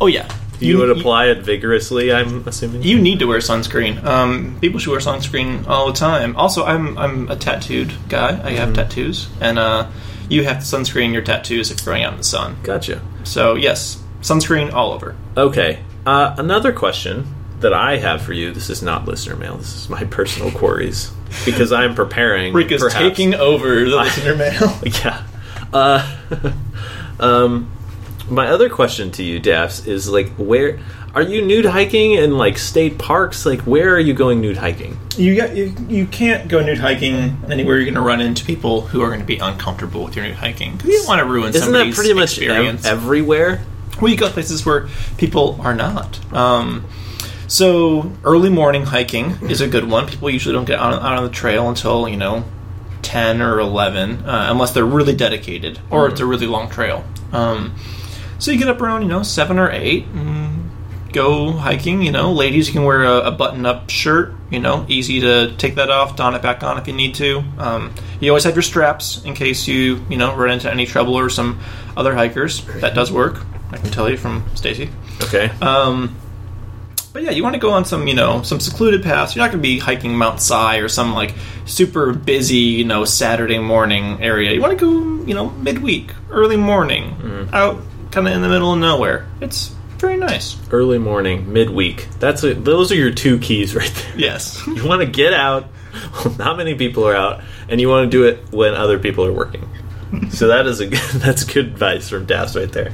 Oh 0.00 0.06
yeah, 0.06 0.28
You, 0.60 0.78
would 0.78 0.90
apply 0.90 1.26
it 1.26 1.38
vigorously, 1.42 2.12
I'm 2.12 2.46
assuming? 2.48 2.82
You 2.82 2.98
need 2.98 3.18
to 3.18 3.26
wear 3.26 3.40
sunscreen. 3.40 4.02
Um, 4.04 4.56
people 4.60 4.78
should 4.80 4.90
wear 4.90 5.00
sunscreen 5.00 5.66
all 5.66 5.86
the 5.88 5.92
time. 5.98 6.34
Also, 6.36 6.64
I'm 6.64 6.96
I'm 6.96 7.30
a 7.30 7.36
tattooed 7.36 7.92
guy. 8.08 8.40
I 8.42 8.52
have 8.52 8.72
tattoos, 8.74 9.28
and 9.40 9.58
uh, 9.58 9.88
you 10.28 10.44
have 10.44 10.58
to 10.60 10.64
sunscreen 10.64 11.12
your 11.12 11.22
tattoos 11.22 11.70
if 11.70 11.78
you're 11.84 11.92
going 11.94 12.04
out 12.04 12.12
in 12.12 12.18
the 12.18 12.24
sun. 12.24 12.56
Gotcha. 12.62 13.02
So 13.24 13.54
yes, 13.54 14.02
sunscreen 14.22 14.72
all 14.72 14.92
over. 14.92 15.14
Okay. 15.36 15.80
Uh, 16.06 16.34
another 16.38 16.72
question 16.72 17.26
that 17.60 17.72
I 17.72 17.96
have 17.96 18.20
for 18.22 18.32
you. 18.32 18.52
This 18.52 18.68
is 18.70 18.82
not 18.82 19.06
listener 19.06 19.36
mail. 19.36 19.56
This 19.56 19.74
is 19.74 19.88
my 19.88 20.04
personal 20.10 20.50
queries 20.50 21.10
because 21.44 21.72
I'm 21.72 21.94
preparing. 21.94 22.52
Rick 22.52 22.72
is 22.72 22.82
perhaps- 22.82 23.00
taking 23.02 23.34
over 23.34 23.80
the 23.84 23.96
listener 23.96 24.36
mail. 24.36 24.78
Yeah. 24.84 25.24
Uh, 25.72 26.16
Um, 27.20 27.70
my 28.28 28.48
other 28.48 28.68
question 28.68 29.12
to 29.12 29.22
you, 29.22 29.40
Dafs, 29.40 29.86
is 29.86 30.08
like, 30.08 30.30
where 30.30 30.80
are 31.14 31.22
you 31.22 31.42
nude 31.42 31.64
hiking 31.64 32.12
in 32.14 32.36
like 32.36 32.58
state 32.58 32.98
parks? 32.98 33.46
Like, 33.46 33.60
where 33.60 33.94
are 33.94 34.00
you 34.00 34.14
going 34.14 34.40
nude 34.40 34.56
hiking? 34.56 34.98
You, 35.16 35.36
got, 35.36 35.54
you 35.54 35.72
you 35.88 36.06
can't 36.06 36.48
go 36.48 36.60
nude 36.60 36.78
hiking 36.78 37.40
anywhere. 37.48 37.76
You're 37.76 37.84
going 37.84 37.94
to 37.94 38.00
run 38.00 38.20
into 38.20 38.44
people 38.44 38.80
who 38.80 39.00
are 39.02 39.08
going 39.08 39.20
to 39.20 39.26
be 39.26 39.38
uncomfortable 39.38 40.02
with 40.04 40.16
your 40.16 40.24
nude 40.24 40.34
hiking. 40.34 40.80
You 40.84 40.98
don't 40.98 41.06
want 41.06 41.20
to 41.20 41.24
ruin 41.24 41.54
Isn't 41.54 41.72
that 41.72 41.94
pretty 41.94 42.14
much 42.14 42.36
ev- 42.38 42.42
experience. 42.44 42.84
everywhere? 42.84 43.62
Well, 44.00 44.10
you 44.10 44.16
go 44.16 44.28
places 44.28 44.64
where 44.64 44.88
people 45.18 45.58
are 45.60 45.74
not. 45.74 46.20
Um, 46.32 46.86
so 47.46 48.12
early 48.24 48.50
morning 48.50 48.84
hiking 48.84 49.32
is 49.50 49.60
a 49.60 49.68
good 49.68 49.88
one. 49.88 50.06
People 50.06 50.30
usually 50.30 50.54
don't 50.54 50.64
get 50.64 50.78
out, 50.78 50.94
out 50.94 51.18
on 51.18 51.24
the 51.24 51.30
trail 51.30 51.68
until 51.68 52.08
you 52.08 52.16
know 52.16 52.44
ten 53.02 53.42
or 53.42 53.60
eleven, 53.60 54.24
uh, 54.24 54.48
unless 54.50 54.72
they're 54.72 54.84
really 54.84 55.14
dedicated 55.14 55.78
or 55.90 56.08
it's 56.08 56.20
a 56.20 56.26
really 56.26 56.46
long 56.46 56.70
trail. 56.70 57.04
Um, 57.32 57.74
so 58.38 58.50
you 58.50 58.58
get 58.58 58.68
up 58.68 58.80
around 58.80 59.02
you 59.02 59.08
know 59.08 59.22
seven 59.22 59.58
or 59.58 59.70
eight. 59.70 60.06
And 60.06 60.54
go 61.14 61.52
hiking. 61.52 62.02
You 62.02 62.12
know, 62.12 62.32
ladies, 62.32 62.66
you 62.66 62.74
can 62.74 62.84
wear 62.84 63.04
a, 63.04 63.28
a 63.28 63.30
button-up 63.30 63.88
shirt. 63.88 64.34
You 64.50 64.58
know, 64.58 64.84
easy 64.88 65.20
to 65.20 65.54
take 65.56 65.76
that 65.76 65.88
off, 65.88 66.16
don 66.16 66.34
it 66.34 66.42
back 66.42 66.62
on 66.62 66.76
if 66.76 66.86
you 66.86 66.92
need 66.92 67.14
to. 67.14 67.42
Um, 67.56 67.94
you 68.20 68.30
always 68.30 68.44
have 68.44 68.54
your 68.54 68.62
straps 68.62 69.24
in 69.24 69.34
case 69.34 69.66
you 69.66 70.04
you 70.10 70.18
know 70.18 70.36
run 70.36 70.50
into 70.50 70.70
any 70.70 70.84
trouble 70.84 71.14
or 71.14 71.30
some 71.30 71.60
other 71.96 72.14
hikers. 72.14 72.64
That 72.80 72.94
does 72.94 73.10
work. 73.10 73.46
I 73.70 73.76
can 73.78 73.90
tell 73.90 74.08
you 74.08 74.16
from 74.16 74.44
Stacy. 74.54 74.90
Okay. 75.22 75.50
Um, 75.60 76.16
but 77.12 77.22
yeah, 77.22 77.30
you 77.30 77.42
want 77.42 77.54
to 77.54 77.60
go 77.60 77.70
on 77.70 77.84
some, 77.84 78.08
you 78.08 78.14
know, 78.14 78.42
some 78.42 78.58
secluded 78.60 79.02
paths. 79.02 79.34
You're 79.34 79.44
not 79.44 79.52
going 79.52 79.62
to 79.62 79.68
be 79.68 79.78
hiking 79.78 80.16
Mount 80.16 80.40
Si 80.40 80.80
or 80.80 80.88
some 80.88 81.14
like 81.14 81.34
super 81.64 82.12
busy, 82.12 82.56
you 82.56 82.84
know, 82.84 83.04
Saturday 83.04 83.58
morning 83.58 84.20
area. 84.22 84.52
You 84.52 84.60
want 84.60 84.78
to 84.78 84.84
go, 84.84 85.24
you 85.24 85.34
know, 85.34 85.50
midweek, 85.50 86.12
early 86.30 86.56
morning, 86.56 87.48
out 87.52 87.80
kind 88.10 88.26
of 88.26 88.34
in 88.34 88.42
the 88.42 88.48
middle 88.48 88.72
of 88.72 88.80
nowhere. 88.80 89.28
It's 89.40 89.74
very 89.98 90.16
nice. 90.16 90.56
Early 90.70 90.98
morning, 90.98 91.52
midweek. 91.52 92.08
That's 92.18 92.42
a, 92.42 92.54
those 92.54 92.92
are 92.92 92.96
your 92.96 93.12
two 93.12 93.38
keys 93.38 93.74
right 93.74 93.92
there. 93.94 94.18
Yes. 94.18 94.60
You 94.74 94.86
want 94.86 95.00
to 95.00 95.06
get 95.06 95.32
out. 95.32 95.66
Not 96.38 96.56
many 96.56 96.74
people 96.74 97.06
are 97.06 97.14
out, 97.14 97.42
and 97.68 97.80
you 97.80 97.88
want 97.88 98.10
to 98.10 98.10
do 98.10 98.24
it 98.24 98.52
when 98.52 98.74
other 98.74 98.98
people 98.98 99.24
are 99.24 99.32
working. 99.32 99.68
So 100.30 100.48
that 100.48 100.66
is 100.66 100.80
a 100.80 100.86
good, 100.86 100.98
that's 101.14 101.44
good 101.44 101.66
advice 101.66 102.08
from 102.08 102.26
Dafs 102.26 102.58
right 102.58 102.70
there. 102.70 102.92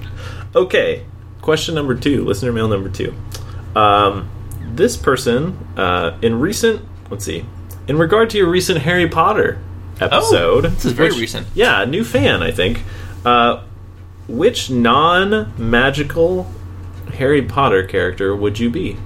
Okay, 0.54 1.06
question 1.40 1.74
number 1.74 1.94
two, 1.94 2.24
listener 2.24 2.52
mail 2.52 2.68
number 2.68 2.88
two. 2.88 3.14
Um, 3.76 4.28
this 4.60 4.96
person 4.96 5.56
uh, 5.76 6.18
in 6.22 6.40
recent, 6.40 6.84
let's 7.08 7.24
see, 7.24 7.44
in 7.86 7.98
regard 7.98 8.30
to 8.30 8.38
your 8.38 8.50
recent 8.50 8.80
Harry 8.80 9.08
Potter 9.08 9.60
episode, 10.00 10.64
this 10.64 10.84
is 10.84 10.92
very 10.92 11.10
recent. 11.10 11.46
Yeah, 11.54 11.84
new 11.84 12.04
fan, 12.04 12.42
I 12.42 12.50
think. 12.50 12.82
Uh, 13.24 13.62
which 14.26 14.70
non-magical 14.70 16.50
Harry 17.14 17.42
Potter 17.42 17.84
character 17.84 18.34
would 18.34 18.58
you 18.58 18.70
be 18.70 18.96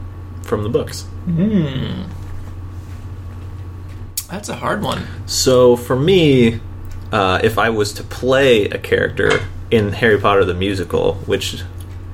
from 0.43 0.63
the 0.63 0.69
books? 0.69 1.03
Hmm. 1.03 2.05
That's 4.31 4.49
a 4.49 4.57
hard 4.57 4.83
one. 4.83 5.07
So 5.27 5.77
for 5.77 5.97
me, 5.97 6.61
uh, 7.13 7.41
if 7.43 7.59
I 7.59 7.71
was 7.71 7.93
to 7.95 8.03
play 8.03 8.65
a 8.65 8.79
character 8.79 9.47
in 9.75 9.93
Harry 9.93 10.19
Potter 10.19 10.45
the 10.45 10.55
musical, 10.55 11.15
which 11.27 11.63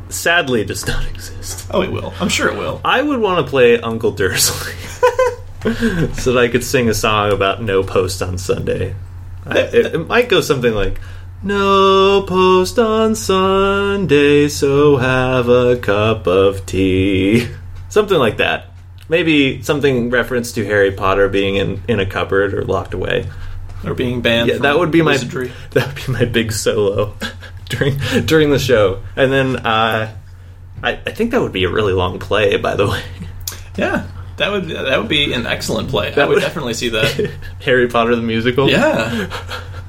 sadly 0.09 0.65
does 0.65 0.87
not 0.87 1.07
exist, 1.11 1.69
Oh, 1.73 1.83
it 1.83 1.93
will. 1.93 2.13
I'm 2.21 2.29
sure 2.29 2.49
it 2.49 2.57
will. 2.57 2.81
I 2.85 3.03
would 3.03 3.21
want 3.21 3.45
to 3.45 3.51
play 3.51 3.81
Uncle 3.81 4.11
Dursley, 4.13 4.73
so 6.15 6.33
that 6.33 6.39
I 6.39 6.49
could 6.49 6.65
sing 6.65 6.89
a 6.89 6.95
song 6.95 7.33
about 7.33 7.63
no 7.63 7.83
post 7.83 8.23
on 8.23 8.39
Sunday. 8.39 8.95
I, 9.47 9.59
it, 9.61 9.95
it 9.95 10.07
might 10.09 10.29
go 10.29 10.41
something 10.41 10.75
like. 10.75 11.01
No 11.43 12.23
post 12.29 12.79
on 12.79 13.15
Sunday, 13.15 14.49
so 14.49 14.99
have 14.99 15.49
a 15.49 15.77
cup 15.77 16.27
of 16.27 16.67
tea. 16.67 17.49
Something 17.89 18.19
like 18.19 18.37
that. 18.37 18.67
Maybe 19.09 19.63
something 19.63 20.11
reference 20.11 20.53
to 20.53 20.67
Harry 20.67 20.93
Potter 20.93 21.31
being 21.31 21.57
in, 21.57 21.83
in 21.89 21.99
a 21.99 22.05
cupboard 22.05 22.53
or 22.53 22.65
locked 22.65 22.93
away. 22.93 23.27
Or 23.85 23.95
being 23.95 24.21
banned. 24.21 24.49
Yeah, 24.51 24.59
that 24.59 24.79
would 24.79 24.91
be 24.91 25.03
my 25.03 25.13
wizardry. 25.13 25.53
that 25.71 25.87
would 25.87 26.07
be 26.07 26.13
my 26.13 26.25
big 26.27 26.53
solo 26.53 27.15
during 27.69 27.97
during 28.27 28.51
the 28.51 28.59
show, 28.59 29.03
and 29.17 29.33
then 29.33 29.57
uh, 29.57 30.15
I, 30.83 30.91
I 30.93 31.11
think 31.13 31.31
that 31.31 31.41
would 31.41 31.53
be 31.53 31.65
a 31.65 31.71
really 31.71 31.93
long 31.95 32.19
play. 32.19 32.57
By 32.59 32.77
the 32.77 32.87
way, 32.91 33.03
Yeah, 33.77 34.07
that 34.37 34.51
would 34.53 34.69
that 34.69 34.99
would 34.99 35.09
be 35.09 35.33
an 35.33 35.47
excellent 35.47 35.89
play. 35.89 36.09
I 36.09 36.11
That 36.11 36.29
would 36.29 36.35
would- 36.35 36.41
definitely 36.41 36.75
see 36.75 36.91
that. 36.91 37.31
Harry 37.63 37.89
Potter 37.89 38.15
the 38.17 38.23
musical. 38.23 38.69
Yeah. 38.69 39.29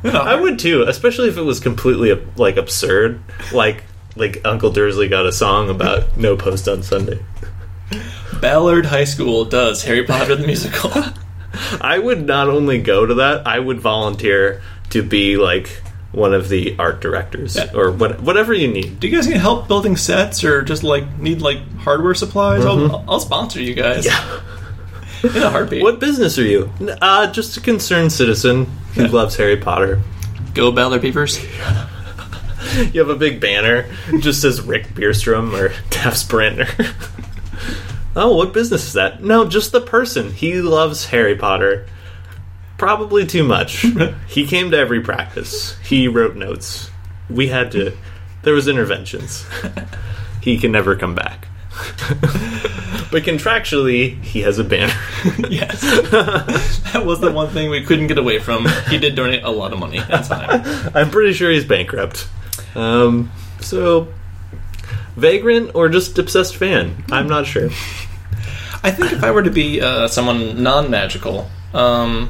You 0.03 0.11
know, 0.11 0.21
I 0.21 0.39
would 0.39 0.57
too, 0.57 0.83
especially 0.87 1.27
if 1.29 1.37
it 1.37 1.43
was 1.43 1.59
completely 1.59 2.13
like 2.35 2.57
absurd, 2.57 3.21
like 3.53 3.83
like 4.15 4.41
Uncle 4.45 4.71
Dursley 4.71 5.07
got 5.09 5.25
a 5.25 5.31
song 5.31 5.69
about 5.69 6.17
no 6.17 6.35
post 6.37 6.67
on 6.67 6.81
Sunday. 6.81 7.19
Ballard 8.41 8.85
High 8.87 9.03
School 9.03 9.45
does 9.45 9.83
Harry 9.83 10.03
Potter 10.03 10.35
the 10.35 10.47
musical. 10.47 10.91
I 11.81 11.99
would 11.99 12.25
not 12.25 12.47
only 12.49 12.81
go 12.81 13.05
to 13.05 13.15
that, 13.15 13.45
I 13.47 13.59
would 13.59 13.79
volunteer 13.79 14.61
to 14.91 15.03
be 15.03 15.37
like 15.37 15.81
one 16.11 16.33
of 16.33 16.49
the 16.49 16.75
art 16.77 16.99
directors 17.01 17.55
Yeah. 17.55 17.71
or 17.73 17.91
what, 17.91 18.21
whatever 18.21 18.53
you 18.53 18.67
need. 18.67 18.99
Do 18.99 19.07
you 19.07 19.15
guys 19.15 19.27
need 19.27 19.37
help 19.37 19.67
building 19.67 19.95
sets 19.95 20.43
or 20.43 20.61
just 20.61 20.83
like 20.83 21.17
need 21.19 21.41
like 21.41 21.59
hardware 21.77 22.13
supplies? 22.15 22.65
I'll, 22.65 23.03
I'll 23.09 23.19
sponsor 23.19 23.61
you 23.61 23.73
guys. 23.73 24.05
Yeah. 24.05 24.41
In 25.23 25.37
a 25.43 25.49
heartbeat. 25.49 25.83
What 25.83 25.99
business 25.99 26.37
are 26.39 26.43
you? 26.43 26.71
Uh, 27.01 27.31
just 27.31 27.55
a 27.55 27.61
concerned 27.61 28.11
citizen 28.11 28.65
who 28.95 29.07
loves 29.07 29.35
Harry 29.37 29.55
Potter. 29.57 30.01
Go 30.53 30.71
Ballard 30.71 31.01
Beavers. 31.01 31.39
You 32.93 33.01
have 33.01 33.09
a 33.09 33.15
big 33.15 33.41
banner, 33.41 33.85
it 34.07 34.19
just 34.21 34.41
says 34.41 34.61
Rick 34.61 34.89
Bierstrom 34.89 35.51
or 35.59 35.69
Dafs 35.89 36.23
Brandner. 36.25 36.69
Oh, 38.15 38.35
what 38.35 38.53
business 38.53 38.87
is 38.87 38.93
that? 38.93 39.23
No, 39.23 39.45
just 39.47 39.71
the 39.71 39.81
person. 39.81 40.31
He 40.31 40.61
loves 40.61 41.05
Harry 41.05 41.35
Potter. 41.35 41.87
Probably 42.77 43.25
too 43.25 43.43
much. 43.43 43.85
he 44.27 44.47
came 44.47 44.71
to 44.71 44.77
every 44.77 45.01
practice. 45.01 45.77
He 45.79 46.07
wrote 46.07 46.35
notes. 46.35 46.89
We 47.29 47.47
had 47.47 47.71
to. 47.73 47.95
There 48.43 48.53
was 48.53 48.67
interventions. 48.67 49.45
he 50.41 50.57
can 50.57 50.71
never 50.71 50.95
come 50.95 51.15
back. 51.15 51.47
but 53.11 53.23
contractually, 53.23 54.21
he 54.23 54.41
has 54.41 54.59
a 54.59 54.63
banner. 54.63 54.93
yes. 55.49 55.81
that 56.91 57.03
was 57.05 57.21
the 57.21 57.31
one 57.31 57.49
thing 57.49 57.69
we 57.69 57.83
couldn't 57.83 58.07
get 58.07 58.17
away 58.17 58.39
from. 58.39 58.67
He 58.89 58.97
did 58.97 59.15
donate 59.15 59.43
a 59.43 59.51
lot 59.51 59.73
of 59.73 59.79
money 59.79 59.97
and 59.97 60.25
time. 60.25 60.89
I'm 60.93 61.09
pretty 61.09 61.33
sure 61.33 61.49
he's 61.49 61.65
bankrupt. 61.65 62.27
Um, 62.75 63.31
so, 63.59 64.07
vagrant 65.15 65.71
or 65.75 65.89
just 65.89 66.17
obsessed 66.17 66.55
fan? 66.55 67.03
I'm 67.11 67.27
not 67.27 67.45
sure. 67.45 67.69
I 68.83 68.89
think 68.91 69.11
if 69.13 69.23
I 69.23 69.29
were 69.31 69.43
to 69.43 69.51
be 69.51 69.79
uh, 69.81 70.07
someone 70.07 70.63
non 70.63 70.89
magical, 70.89 71.47
um, 71.73 72.29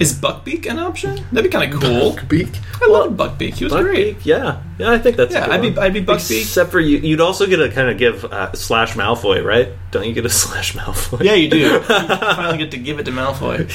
is 0.00 0.12
Buckbeak 0.14 0.68
an 0.68 0.78
option? 0.78 1.16
That'd 1.32 1.50
be 1.50 1.56
kind 1.56 1.72
of 1.72 1.80
cool. 1.80 2.16
Beak. 2.28 2.48
I 2.82 2.88
love 2.88 3.12
Buckbeak. 3.12 3.54
He 3.54 3.64
was 3.64 3.74
great. 3.74 4.24
Yeah, 4.24 4.62
yeah. 4.78 4.90
I 4.90 4.98
think 4.98 5.16
that's 5.16 5.32
a 5.34 5.38
Yeah, 5.38 5.44
good 5.46 5.54
I'd 5.54 5.60
be 5.62 5.70
one. 5.70 5.78
I'd 5.78 5.92
be 5.92 6.02
Buckbeak. 6.04 6.40
Except 6.40 6.70
for 6.70 6.80
you, 6.80 6.96
you'd 6.98 7.20
also 7.20 7.46
get 7.46 7.58
to 7.58 7.68
kind 7.70 7.90
of 7.90 7.98
give 7.98 8.24
uh, 8.24 8.52
slash 8.54 8.94
Malfoy, 8.94 9.44
right? 9.44 9.68
Don't 9.90 10.06
you 10.06 10.14
get 10.14 10.24
a 10.24 10.30
slash 10.42 10.72
Malfoy? 10.72 11.22
Yeah, 11.24 11.34
you 11.34 11.48
do. 11.50 11.58
You 11.60 11.80
finally 11.80 12.58
get 12.58 12.70
to 12.72 12.78
give 12.78 12.98
it 12.98 13.04
to 13.04 13.12
Malfoy. 13.12 13.68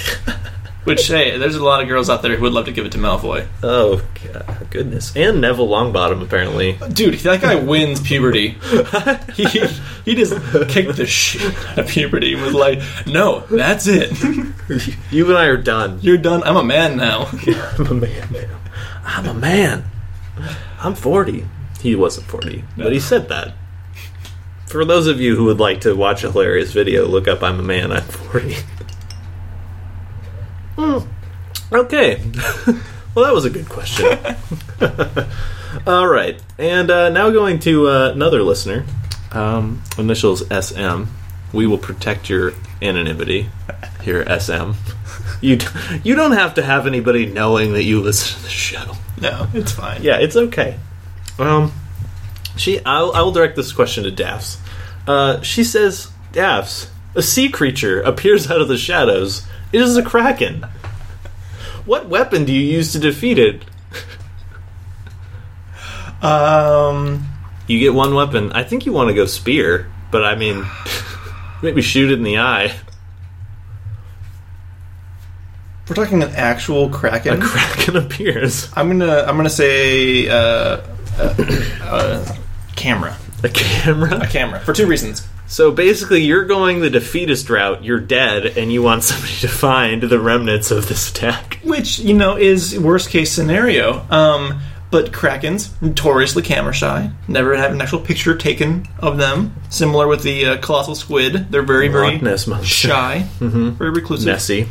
Which, 0.87 1.07
hey, 1.07 1.37
there's 1.37 1.55
a 1.55 1.63
lot 1.63 1.81
of 1.81 1.87
girls 1.87 2.09
out 2.09 2.21
there 2.21 2.35
who 2.35 2.43
would 2.43 2.53
love 2.53 2.65
to 2.65 2.71
give 2.71 2.85
it 2.85 2.91
to 2.93 2.97
Malfoy. 2.97 3.47
Oh 3.61 4.01
God, 4.23 4.67
goodness. 4.69 5.15
And 5.15 5.41
Neville 5.41 5.67
Longbottom 5.67 6.21
apparently. 6.21 6.77
Dude, 6.93 7.15
that 7.19 7.41
guy 7.41 7.55
wins 7.55 7.99
puberty. 7.99 8.57
he 9.33 9.45
he 10.05 10.15
just 10.15 10.33
kicked 10.69 10.95
the 10.95 11.05
shit 11.05 11.55
out 11.67 11.79
of 11.79 11.87
puberty 11.87 12.33
and 12.33 12.41
was 12.41 12.53
like, 12.53 12.79
"No, 13.05 13.41
that's 13.49 13.87
it. 13.87 14.11
you 15.11 15.27
and 15.27 15.37
I 15.37 15.45
are 15.45 15.57
done. 15.57 15.99
You're 16.01 16.17
done. 16.17 16.43
I'm 16.43 16.57
a 16.57 16.63
man 16.63 16.97
now." 16.97 17.29
I'm 17.77 17.87
a 17.87 17.93
man 17.93 18.27
now. 18.31 18.59
I'm 19.03 19.25
a 19.25 19.33
man. 19.33 19.85
I'm 20.79 20.95
40. 20.95 21.45
He 21.81 21.95
wasn't 21.95 22.27
40, 22.27 22.63
but 22.75 22.91
he 22.91 22.99
said 22.99 23.29
that. 23.29 23.53
For 24.67 24.83
those 24.83 25.07
of 25.07 25.21
you 25.21 25.35
who 25.35 25.45
would 25.45 25.59
like 25.59 25.81
to 25.81 25.95
watch 25.95 26.23
a 26.23 26.31
hilarious 26.31 26.71
video, 26.73 27.05
look 27.05 27.27
up 27.27 27.41
I'm 27.41 27.59
a 27.59 27.63
man, 27.63 27.91
I'm 27.91 28.03
40. 28.03 28.55
Hmm. 30.77 30.99
Okay. 31.73 32.21
well, 33.15 33.25
that 33.25 33.33
was 33.33 33.45
a 33.45 33.49
good 33.49 33.67
question. 33.67 34.17
All 35.87 36.07
right. 36.07 36.41
And 36.57 36.89
uh, 36.91 37.09
now 37.09 37.29
going 37.31 37.59
to 37.59 37.87
uh, 37.87 38.11
another 38.13 38.43
listener. 38.43 38.85
Um, 39.31 39.81
initials 39.97 40.47
SM. 40.47 41.03
We 41.53 41.65
will 41.67 41.77
protect 41.77 42.29
your 42.29 42.53
anonymity 42.81 43.49
here, 44.01 44.23
SM. 44.39 44.71
You, 45.41 45.57
d- 45.57 45.67
you 46.03 46.15
don't 46.15 46.33
have 46.33 46.55
to 46.55 46.61
have 46.61 46.87
anybody 46.87 47.25
knowing 47.25 47.73
that 47.73 47.83
you 47.83 48.01
listen 48.01 48.37
to 48.37 48.43
the 48.43 48.49
show. 48.49 48.93
No, 49.19 49.47
it's 49.53 49.71
fine. 49.71 50.03
Yeah, 50.03 50.17
it's 50.17 50.35
okay. 50.35 50.77
Um, 51.39 51.71
she, 52.55 52.83
I'll, 52.85 53.11
I 53.13 53.21
will 53.21 53.31
direct 53.31 53.55
this 53.55 53.71
question 53.71 54.03
to 54.03 54.11
Dafs. 54.11 54.57
Uh, 55.07 55.41
she 55.41 55.63
says, 55.63 56.11
Dafs, 56.33 56.89
a 57.15 57.21
sea 57.21 57.49
creature 57.49 58.01
appears 58.01 58.49
out 58.51 58.61
of 58.61 58.67
the 58.67 58.77
shadows. 58.77 59.45
It 59.71 59.81
is 59.81 59.97
a 59.97 60.03
kraken. 60.03 60.65
What 61.85 62.07
weapon 62.09 62.45
do 62.45 62.53
you 62.53 62.61
use 62.61 62.91
to 62.93 62.99
defeat 62.99 63.37
it? 63.39 63.63
Um, 66.21 67.27
You 67.67 67.79
get 67.79 67.93
one 67.93 68.15
weapon. 68.15 68.51
I 68.53 68.63
think 68.63 68.85
you 68.85 68.91
want 68.93 69.09
to 69.09 69.13
go 69.13 69.25
spear, 69.25 69.91
but 70.11 70.23
I 70.25 70.35
mean, 70.35 70.65
maybe 71.61 71.81
shoot 71.81 72.11
it 72.11 72.15
in 72.15 72.23
the 72.23 72.39
eye. 72.39 72.73
we're 75.87 75.95
talking 75.95 76.21
an 76.23 76.31
actual 76.35 76.89
kraken. 76.89 77.41
A 77.41 77.45
kraken 77.45 77.95
appears. 78.03 78.69
I'm 78.75 78.87
gonna 78.89 79.23
I'm 79.27 79.37
gonna 79.37 79.49
say 79.49 80.27
uh, 80.27 80.81
uh, 81.17 81.35
uh, 81.83 82.35
camera. 82.75 83.15
A 83.43 83.49
camera. 83.49 84.21
A 84.23 84.27
camera 84.27 84.59
for 84.61 84.73
two 84.73 84.87
reasons. 84.87 85.27
So 85.47 85.71
basically, 85.71 86.23
you're 86.23 86.45
going 86.45 86.81
the 86.81 86.89
defeatist 86.89 87.49
route. 87.49 87.83
You're 87.83 88.01
dead, 88.01 88.57
and 88.57 88.71
you 88.71 88.83
want 88.83 89.03
somebody 89.09 89.33
to 89.35 89.47
find 89.47 90.03
the 90.03 90.19
remnants 90.19 90.71
of 90.71 90.87
this 90.87 91.09
attack. 91.09 91.59
Which 91.63 91.99
you 91.99 92.13
know 92.13 92.37
is 92.37 92.77
worst 92.77 93.09
case 93.09 93.31
scenario. 93.31 94.05
Um, 94.11 94.59
but 94.89 95.11
krakens 95.11 95.69
notoriously 95.81 96.43
camera 96.43 96.73
shy. 96.73 97.11
Never 97.27 97.55
have 97.57 97.71
an 97.71 97.81
actual 97.81 97.99
picture 97.99 98.35
taken 98.35 98.87
of 98.99 99.17
them. 99.17 99.55
Similar 99.69 100.07
with 100.07 100.23
the 100.23 100.45
uh, 100.45 100.57
colossal 100.57 100.95
squid. 100.95 101.51
They're 101.51 101.61
very 101.63 101.87
very 101.87 102.13
Loch 102.13 102.21
Ness 102.21 102.47
monster. 102.47 102.67
shy, 102.67 103.27
very 103.39 103.91
reclusive. 103.91 104.27
Nessie. 104.27 104.67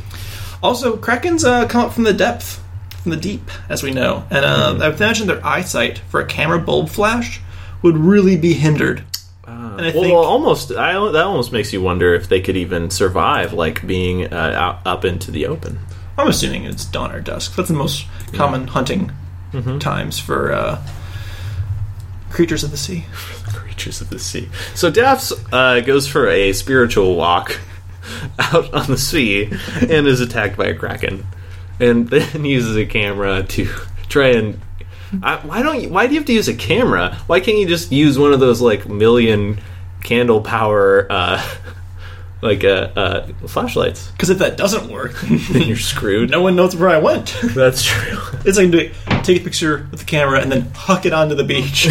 Also, 0.63 0.97
krakens 0.97 1.45
uh, 1.45 1.69
come 1.69 1.85
up 1.87 1.93
from 1.93 2.05
the 2.05 2.15
depth, 2.15 2.63
from 3.03 3.11
the 3.11 3.17
deep, 3.19 3.51
as 3.69 3.83
we 3.83 3.91
know, 3.91 4.25
and 4.31 4.45
uh, 4.45 4.79
I 4.81 4.89
would 4.89 4.97
imagine 4.97 5.27
their 5.27 5.45
eyesight 5.47 5.99
for 5.99 6.21
a 6.21 6.27
camera 6.27 6.59
bulb 6.59 6.89
flash 6.89 7.41
would 7.83 7.97
really 7.97 8.37
be 8.37 8.55
hindered. 8.55 9.05
And 9.47 9.81
I 9.81 9.91
Well, 9.93 10.03
think 10.03 10.15
almost. 10.15 10.73
I, 10.73 10.93
that 10.93 11.25
almost 11.25 11.53
makes 11.53 11.73
you 11.73 11.81
wonder 11.81 12.15
if 12.15 12.29
they 12.29 12.41
could 12.41 12.57
even 12.57 12.91
survive, 12.91 13.53
like 13.53 13.87
being 13.87 14.33
uh, 14.33 14.37
out, 14.37 14.87
up 14.87 15.05
into 15.05 15.31
the 15.31 15.47
open. 15.47 15.79
I'm 16.19 16.29
assuming 16.29 16.65
it's 16.65 16.85
dawn 16.85 17.13
or 17.13 17.21
dusk. 17.21 17.55
That's 17.57 17.69
the 17.69 17.75
most 17.75 18.07
common 18.33 18.67
hunting 18.69 19.13
times 19.81 20.19
for 20.19 20.53
uh, 20.53 20.83
creatures 22.31 22.65
of 22.65 22.71
the 22.71 22.77
sea. 22.77 23.05
Creatures 23.47 24.01
of 24.01 24.09
the 24.11 24.19
sea. 24.19 24.49
So 24.75 24.91
Dafs 24.91 25.33
uh, 25.53 25.81
goes 25.81 26.09
for 26.09 26.29
a 26.29 26.53
spiritual 26.55 27.15
walk 27.15 27.59
out 28.39 28.73
on 28.73 28.87
the 28.87 28.97
sea 28.99 29.51
and 29.81 30.07
is 30.07 30.21
attacked 30.21 30.57
by 30.57 30.67
a 30.67 30.75
kraken, 30.75 31.27
and 31.79 32.09
then 32.11 32.45
uses 32.45 32.77
a 32.77 32.87
camera 32.87 33.43
to 33.45 33.67
try 34.09 34.29
and. 34.29 34.61
I, 35.23 35.37
why 35.47 35.63
don't 35.63 35.81
you? 35.83 35.89
Why 35.89 36.07
do 36.07 36.15
you 36.15 36.21
have 36.21 36.27
to 36.27 36.33
use 36.33 36.49
a 36.49 36.55
camera? 36.55 37.17
Why 37.27 37.41
can't 37.41 37.59
you 37.59 37.67
just 37.67 37.93
use 37.93 38.19
one 38.19 38.33
of 38.33 38.41
those 38.41 38.61
like 38.61 38.89
million 38.89 39.61
candle 40.03 40.41
power, 40.41 41.07
uh, 41.11 41.43
like 42.43 42.65
uh, 42.65 42.91
uh, 42.97 43.27
flashlights? 43.47 44.11
Because 44.11 44.31
if 44.31 44.39
that 44.39 44.57
doesn't 44.57 44.91
work, 44.91 45.15
Then 45.23 45.63
you're 45.63 45.77
screwed. 45.77 46.31
no 46.31 46.43
one 46.43 46.57
knows 46.57 46.75
where 46.77 46.89
I 46.89 46.99
went. 46.99 47.37
That's 47.55 47.83
true. 47.83 48.19
it's 48.45 48.59
like 48.59 48.73
take 49.25 49.41
a 49.41 49.45
picture 49.45 49.87
with 49.91 50.01
the 50.01 50.07
camera 50.07 50.41
and 50.41 50.51
then 50.51 50.71
huck 50.75 51.07
it 51.07 51.13
onto 51.13 51.35
the 51.35 51.45
beach. 51.45 51.87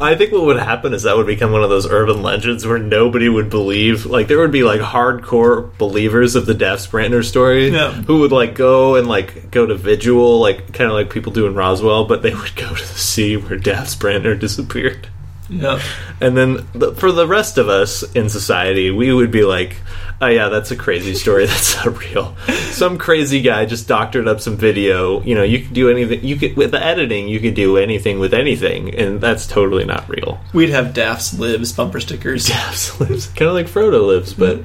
I 0.00 0.14
think 0.14 0.32
what 0.32 0.44
would 0.44 0.58
happen 0.58 0.94
is 0.94 1.02
that 1.02 1.16
would 1.16 1.26
become 1.26 1.50
one 1.50 1.62
of 1.64 1.70
those 1.70 1.90
urban 1.90 2.22
legends 2.22 2.64
where 2.66 2.78
nobody 2.78 3.28
would 3.28 3.50
believe. 3.50 4.06
Like 4.06 4.28
there 4.28 4.38
would 4.38 4.52
be 4.52 4.62
like 4.62 4.80
hardcore 4.80 5.76
believers 5.78 6.36
of 6.36 6.46
the 6.46 6.52
Dafs 6.54 6.88
Brandner 6.88 7.24
story 7.24 7.68
Yeah. 7.70 7.90
who 7.92 8.20
would 8.20 8.30
like 8.32 8.54
go 8.54 8.94
and 8.94 9.08
like 9.08 9.50
go 9.50 9.66
to 9.66 9.74
vigil, 9.74 10.40
like 10.40 10.72
kind 10.72 10.88
of 10.90 10.94
like 10.94 11.10
people 11.10 11.32
do 11.32 11.46
in 11.46 11.54
Roswell, 11.54 12.04
but 12.04 12.22
they 12.22 12.34
would 12.34 12.54
go 12.54 12.68
to 12.68 12.80
the 12.82 12.98
sea 12.98 13.36
where 13.36 13.58
Dafs 13.58 13.96
Brandner 13.96 14.38
disappeared. 14.38 15.08
yeah. 15.48 15.80
And 16.20 16.36
then 16.36 16.66
the, 16.74 16.92
for 16.94 17.10
the 17.10 17.26
rest 17.26 17.58
of 17.58 17.68
us 17.68 18.02
in 18.14 18.28
society, 18.28 18.90
we 18.90 19.12
would 19.12 19.30
be 19.30 19.42
like, 19.44 19.76
"Oh 20.20 20.26
yeah, 20.26 20.48
that's 20.48 20.70
a 20.70 20.76
crazy 20.76 21.14
story. 21.14 21.46
That's 21.52 21.76
not 21.76 21.98
real. 21.98 22.36
Some 22.70 22.98
crazy 22.98 23.42
guy 23.42 23.66
just 23.66 23.88
doctored 23.88 24.28
up 24.28 24.40
some 24.40 24.56
video. 24.56 25.22
You 25.22 25.34
know, 25.34 25.42
you 25.42 25.60
could 25.60 25.72
do 25.72 25.90
anything. 25.90 26.24
You 26.24 26.36
could 26.36 26.56
with 26.56 26.70
the 26.70 26.84
editing, 26.84 27.28
you 27.28 27.40
could 27.40 27.54
do 27.54 27.76
anything 27.76 28.18
with 28.18 28.34
anything, 28.34 28.94
and 28.94 29.20
that's 29.20 29.46
totally 29.46 29.84
not 29.84 30.08
real." 30.08 30.40
We'd 30.52 30.70
have 30.70 30.94
Dafs 30.94 31.38
lives 31.38 31.72
bumper 31.72 32.00
stickers. 32.00 32.46
Dafs 32.48 32.98
lives 33.00 33.26
kind 33.28 33.48
of 33.48 33.54
like 33.54 33.66
Frodo 33.66 34.06
lives, 34.06 34.34
but 34.34 34.60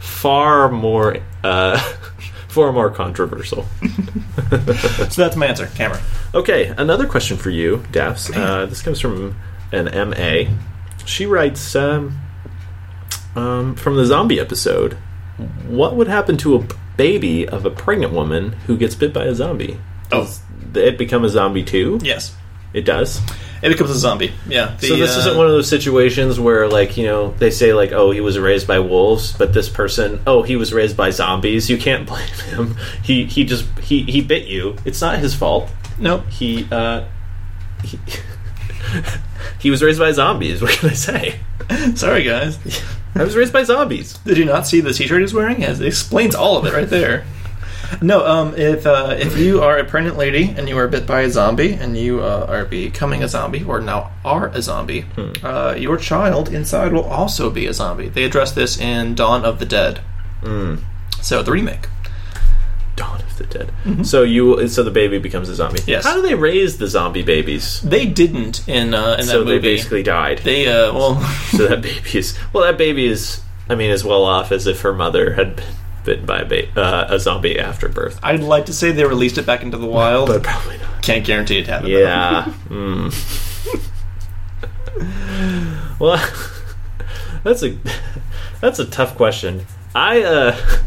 far 0.00 0.70
more, 0.70 1.18
uh, 1.42 1.78
far 2.48 2.72
more 2.72 2.90
controversial. 2.90 3.66
So 5.10 5.22
that's 5.22 5.36
my 5.36 5.46
answer. 5.46 5.66
Camera. 5.74 6.00
Okay, 6.34 6.68
another 6.76 7.06
question 7.06 7.36
for 7.36 7.50
you, 7.50 7.78
Dafs. 7.92 8.34
Uh, 8.34 8.66
this 8.66 8.82
comes 8.82 9.00
from 9.00 9.36
an 9.72 9.86
MA. 10.10 10.50
She 11.06 11.26
writes 11.26 11.74
um, 11.76 12.18
um, 13.36 13.74
from 13.74 13.96
the 13.96 14.04
zombie 14.04 14.40
episode. 14.40 14.94
What 15.66 15.96
would 15.96 16.08
happen 16.08 16.36
to 16.38 16.56
a 16.56 16.66
baby 16.96 17.48
of 17.48 17.66
a 17.66 17.70
pregnant 17.70 18.12
woman 18.12 18.52
who 18.66 18.76
gets 18.76 18.94
bit 18.94 19.12
by 19.12 19.24
a 19.24 19.34
zombie? 19.34 19.78
Does 20.10 20.40
it 20.74 20.96
become 20.98 21.24
a 21.24 21.28
zombie 21.28 21.64
too? 21.64 21.98
Yes. 22.02 22.36
It 22.72 22.84
does. 22.84 23.20
It 23.62 23.68
becomes 23.68 23.90
a 23.90 23.98
zombie. 23.98 24.32
Yeah. 24.46 24.76
so 24.76 24.96
this 24.96 25.16
uh, 25.16 25.20
isn't 25.20 25.36
one 25.36 25.46
of 25.46 25.52
those 25.52 25.68
situations 25.68 26.38
where, 26.38 26.68
like, 26.68 26.96
you 26.96 27.06
know, 27.06 27.30
they 27.38 27.50
say 27.50 27.72
like, 27.72 27.92
"Oh, 27.92 28.10
he 28.10 28.20
was 28.20 28.38
raised 28.38 28.66
by 28.66 28.80
wolves," 28.80 29.32
but 29.32 29.54
this 29.54 29.68
person, 29.68 30.20
"Oh, 30.26 30.42
he 30.42 30.56
was 30.56 30.74
raised 30.74 30.96
by 30.96 31.10
zombies." 31.10 31.70
You 31.70 31.78
can't 31.78 32.06
blame 32.06 32.28
him. 32.28 32.76
He 33.02 33.24
he 33.24 33.44
just 33.44 33.66
he 33.78 34.02
he 34.02 34.20
bit 34.20 34.48
you. 34.48 34.76
It's 34.84 35.00
not 35.00 35.18
his 35.18 35.34
fault. 35.34 35.70
Nope. 35.98 36.26
He 36.28 36.68
uh 36.70 37.06
he, 37.84 37.98
he 39.60 39.70
was 39.70 39.82
raised 39.82 40.00
by 40.00 40.12
zombies. 40.12 40.60
What 40.60 40.72
can 40.72 40.90
I 40.90 40.94
say? 40.94 41.40
Sorry, 41.94 42.24
guys. 42.24 42.58
I 43.14 43.22
was 43.22 43.36
raised 43.36 43.52
by 43.52 43.62
zombies. 43.62 44.18
Did 44.18 44.38
you 44.38 44.44
not 44.44 44.66
see 44.66 44.80
the 44.80 44.92
T-shirt 44.92 45.20
he's 45.20 45.32
wearing? 45.32 45.62
It 45.62 45.80
explains 45.80 46.34
all 46.34 46.56
of 46.56 46.66
it 46.66 46.72
right 46.72 46.88
there. 46.88 47.24
No, 48.02 48.26
um, 48.26 48.54
if 48.56 48.86
uh, 48.86 49.14
if 49.16 49.36
you 49.38 49.62
are 49.62 49.78
a 49.78 49.84
pregnant 49.84 50.16
lady 50.16 50.52
and 50.56 50.68
you 50.68 50.76
are 50.78 50.88
bit 50.88 51.06
by 51.06 51.20
a 51.20 51.30
zombie 51.30 51.74
and 51.74 51.96
you 51.96 52.22
uh, 52.22 52.46
are 52.48 52.64
becoming 52.64 53.22
a 53.22 53.28
zombie 53.28 53.62
or 53.62 53.78
now 53.80 54.10
are 54.24 54.48
a 54.48 54.60
zombie, 54.62 55.04
uh, 55.44 55.74
your 55.78 55.96
child 55.96 56.48
inside 56.48 56.92
will 56.92 57.04
also 57.04 57.50
be 57.50 57.66
a 57.66 57.72
zombie. 57.74 58.08
They 58.08 58.24
address 58.24 58.52
this 58.52 58.78
in 58.80 59.14
Dawn 59.14 59.44
of 59.44 59.58
the 59.58 59.66
Dead. 59.66 60.00
So 61.22 61.42
the 61.42 61.52
remake. 61.52 61.86
Dawn 63.58 63.68
of 63.68 63.84
the 63.84 63.94
Dead. 63.94 64.06
So 64.06 64.22
you 64.22 64.68
so 64.68 64.82
the 64.82 64.90
baby 64.90 65.18
becomes 65.18 65.48
a 65.48 65.54
zombie. 65.54 65.80
Yes. 65.86 66.04
How 66.04 66.14
do 66.14 66.22
they 66.22 66.34
raise 66.34 66.78
the 66.78 66.88
zombie 66.88 67.22
babies? 67.22 67.80
They 67.80 68.06
didn't 68.06 68.66
in 68.68 68.94
uh, 68.94 69.16
in 69.18 69.24
So 69.24 69.44
that 69.44 69.50
they 69.50 69.58
basically 69.58 70.02
died. 70.02 70.38
They 70.38 70.66
uh, 70.66 70.92
well, 70.92 71.20
so 71.50 71.68
that 71.68 71.82
baby 71.82 72.18
is 72.18 72.38
well. 72.52 72.64
That 72.64 72.78
baby 72.78 73.06
is. 73.06 73.40
I 73.68 73.76
mean, 73.76 73.90
as 73.90 74.04
well 74.04 74.24
off 74.24 74.52
as 74.52 74.66
if 74.66 74.82
her 74.82 74.92
mother 74.92 75.34
had 75.34 75.56
been 75.56 75.64
bitten 76.04 76.26
by 76.26 76.40
a, 76.40 76.44
ba- 76.44 76.80
uh, 76.80 77.06
a 77.08 77.18
zombie 77.18 77.58
after 77.58 77.88
birth. 77.88 78.20
I'd 78.22 78.40
like 78.40 78.66
to 78.66 78.72
say 78.72 78.92
they 78.92 79.04
released 79.04 79.38
it 79.38 79.46
back 79.46 79.62
into 79.62 79.78
the 79.78 79.86
wild. 79.86 80.28
But 80.28 80.42
probably 80.42 80.78
not. 80.78 81.02
Can't 81.02 81.24
guarantee 81.24 81.58
it 81.58 81.66
happened. 81.66 81.92
Yeah. 81.92 82.52
mm. 82.68 83.10
well, 85.98 86.16
that's 87.42 87.62
a 87.62 87.76
that's 88.60 88.78
a 88.78 88.84
tough 88.84 89.16
question. 89.16 89.66
I 89.94 90.22
uh, 90.22 90.80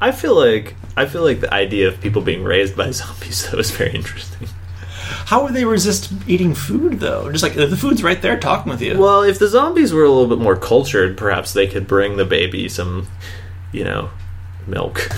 I 0.00 0.12
feel 0.12 0.34
like 0.34 0.74
I 0.96 1.06
feel 1.06 1.22
like 1.22 1.40
the 1.40 1.52
idea 1.52 1.88
of 1.88 2.00
people 2.00 2.22
being 2.22 2.44
raised 2.44 2.76
by 2.76 2.90
zombies 2.92 3.50
though 3.50 3.58
is 3.58 3.70
very 3.70 3.94
interesting. 3.94 4.48
How 5.26 5.44
would 5.44 5.54
they 5.54 5.64
resist 5.64 6.12
eating 6.26 6.54
food 6.54 7.00
though? 7.00 7.30
Just 7.30 7.42
like 7.42 7.54
the 7.54 7.76
food's 7.76 8.02
right 8.02 8.20
there 8.20 8.38
talking 8.38 8.70
with 8.70 8.80
you. 8.80 8.98
Well, 8.98 9.22
if 9.22 9.38
the 9.38 9.48
zombies 9.48 9.92
were 9.92 10.04
a 10.04 10.10
little 10.10 10.28
bit 10.28 10.42
more 10.42 10.56
cultured, 10.56 11.16
perhaps 11.16 11.52
they 11.52 11.66
could 11.66 11.86
bring 11.86 12.16
the 12.16 12.24
baby 12.24 12.68
some, 12.68 13.08
you 13.72 13.84
know, 13.84 14.10
milk. 14.66 15.08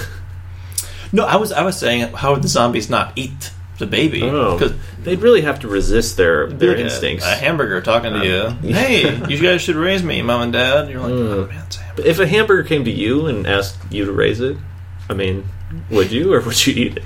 No, 1.13 1.25
I 1.25 1.37
was 1.37 1.53
I 1.53 1.63
was 1.63 1.79
saying 1.79 2.13
how 2.15 2.33
would 2.33 2.43
the 2.43 2.49
zombies 2.49 2.91
not 2.91 3.13
eat 3.17 3.53
the 3.79 3.87
baby? 3.87 4.23
Oh, 4.23 4.59
'Cause 4.59 4.73
they'd 5.03 5.21
really 5.21 5.43
have 5.43 5.61
to 5.61 5.69
resist 5.69 6.17
their 6.17 6.49
their 6.49 6.71
like 6.71 6.79
instincts. 6.79 7.25
A, 7.25 7.35
hamburger 7.35 7.81
talking 7.81 8.13
to 8.13 8.47
um, 8.49 8.59
you. 8.65 8.73
Hey, 8.75 9.27
you 9.29 9.41
guys 9.41 9.63
should 9.63 9.77
raise 9.77 10.03
me, 10.03 10.23
mom 10.23 10.43
and 10.43 10.53
dad. 10.53 10.89
You're 10.91 11.01
like, 11.01 11.13
hmm. 11.13 11.19
oh 11.19 11.47
man, 11.47 11.65
it's 11.67 11.77
a 11.77 11.81
hamburger. 11.81 12.09
If 12.09 12.19
a 12.19 12.27
hamburger 12.27 12.69
came 12.69 12.85
to 12.85 12.91
you 12.91 13.27
and 13.27 13.47
asked 13.47 13.79
you 13.91 14.05
to 14.05 14.13
raise 14.13 14.41
it, 14.41 14.57
I 15.09 15.15
mean, 15.15 15.49
would 15.91 16.11
you 16.13 16.33
or 16.33 16.41
would 16.41 16.67
you 16.67 16.75
eat 16.75 16.97
it? 16.99 17.05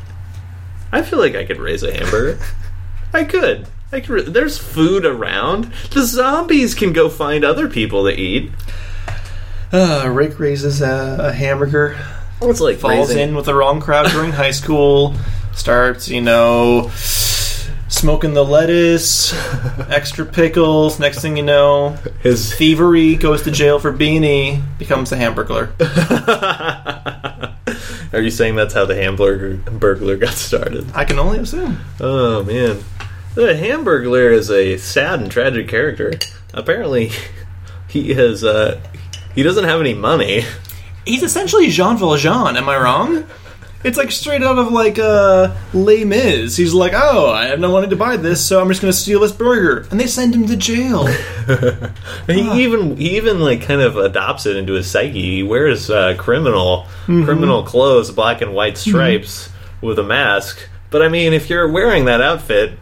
I 0.93 1.03
feel 1.03 1.19
like 1.19 1.35
I 1.37 1.45
could 1.45 1.59
raise 1.61 1.83
a 1.83 1.93
hamburger. 1.93 2.39
I 3.15 3.25
could. 3.25 3.67
I 3.93 4.01
could. 4.01 4.11
ra- 4.11 4.23
There's 4.33 4.57
food 4.59 5.05
around. 5.05 5.73
The 5.93 6.05
zombies 6.05 6.75
can 6.75 6.93
go 6.93 7.09
find 7.09 7.45
other 7.45 7.69
people 7.69 8.05
to 8.05 8.13
eat. 8.13 8.51
Uh, 9.73 10.09
Rick 10.13 10.39
raises 10.41 10.81
a, 10.83 11.17
a 11.21 11.33
hamburger, 11.33 11.97
It's 12.43 12.61
like 12.61 12.79
falls 12.79 13.09
raising- 13.11 13.31
in 13.31 13.35
with 13.37 13.47
the 13.47 13.55
wrong 13.55 13.81
crowd 13.81 14.11
during 14.11 14.33
high 14.33 14.51
school, 14.51 15.15
starts, 15.55 16.09
you 16.09 16.21
know, 16.21 16.91
smoking 17.89 18.35
the 18.35 18.45
lettuce, 18.45 19.33
extra 19.89 20.25
pickles. 20.25 20.99
Next 20.99 21.21
thing 21.21 21.37
you 21.37 21.45
know, 21.45 21.91
his. 22.23 22.53
thievery 22.55 23.15
goes 23.15 23.43
to 23.43 23.51
jail 23.53 23.79
for 23.79 23.93
beanie, 23.93 24.61
becomes 24.79 25.13
a 25.13 25.17
hamburglar. 25.17 25.71
Are 28.13 28.21
you 28.21 28.31
saying 28.31 28.57
that's 28.57 28.75
how 28.75 28.85
the 28.87 28.97
hamburger 28.97 29.57
burglar 29.71 30.17
got 30.17 30.35
started? 30.35 30.91
I 30.95 31.05
can 31.05 31.19
only 31.19 31.39
assume. 31.39 31.79
Oh 32.01 32.43
man, 32.43 32.83
the 33.35 33.55
Hamburglar 33.55 34.33
is 34.33 34.51
a 34.51 34.77
sad 34.77 35.21
and 35.21 35.31
tragic 35.31 35.69
character. 35.69 36.13
Apparently, 36.53 37.13
he 37.89 38.15
has 38.15 38.43
uh, 38.43 38.81
he 39.35 39.43
doesn't 39.43 39.65
have 39.65 39.81
any 39.81 39.95
money. 39.95 40.43
He's 41.05 41.23
essentially 41.23 41.69
Jean 41.69 41.97
Valjean. 41.97 42.57
Am 42.57 42.69
I 42.69 42.77
wrong? 42.77 43.27
It's 43.83 43.97
like 43.97 44.11
straight 44.11 44.43
out 44.43 44.59
of 44.59 44.73
like 44.73 44.99
uh, 44.99 45.55
Les 45.73 46.05
Mis. 46.05 46.57
He's 46.57 46.75
like, 46.75 46.93
"Oh, 46.95 47.31
I 47.31 47.47
have 47.47 47.61
no 47.61 47.73
money 47.73 47.89
to 47.89 47.97
buy 47.97 48.17
this, 48.19 48.45
so 48.45 48.61
I'm 48.61 48.69
just 48.69 48.83
going 48.83 48.93
to 48.93 48.99
steal 48.99 49.21
this 49.21 49.33
burger," 49.33 49.87
and 49.91 49.99
they 49.99 50.07
send 50.07 50.35
him 50.35 50.47
to 50.47 50.57
jail. 50.57 51.09
He 52.27 52.63
even 52.63 52.97
he 52.97 53.17
even 53.17 53.41
like 53.41 53.63
kind 53.63 53.81
of 53.81 53.97
adopts 53.97 54.47
it 54.47 54.57
into 54.57 54.75
his 54.75 54.89
psyche. 54.89 55.21
He 55.37 55.43
wears 55.43 55.91
uh, 55.91 56.15
criminal 56.19 56.87
criminal 57.07 57.63
clothes, 57.65 58.11
black 58.11 58.41
and 58.41 58.55
white 58.55 58.77
stripes, 58.79 59.49
with 59.81 59.99
a 59.99 60.05
mask. 60.05 60.69
But 60.91 61.03
I 61.03 61.09
mean, 61.09 61.33
if 61.33 61.49
you're 61.51 61.69
wearing 61.69 62.05
that 62.05 62.21
outfit, 62.21 62.79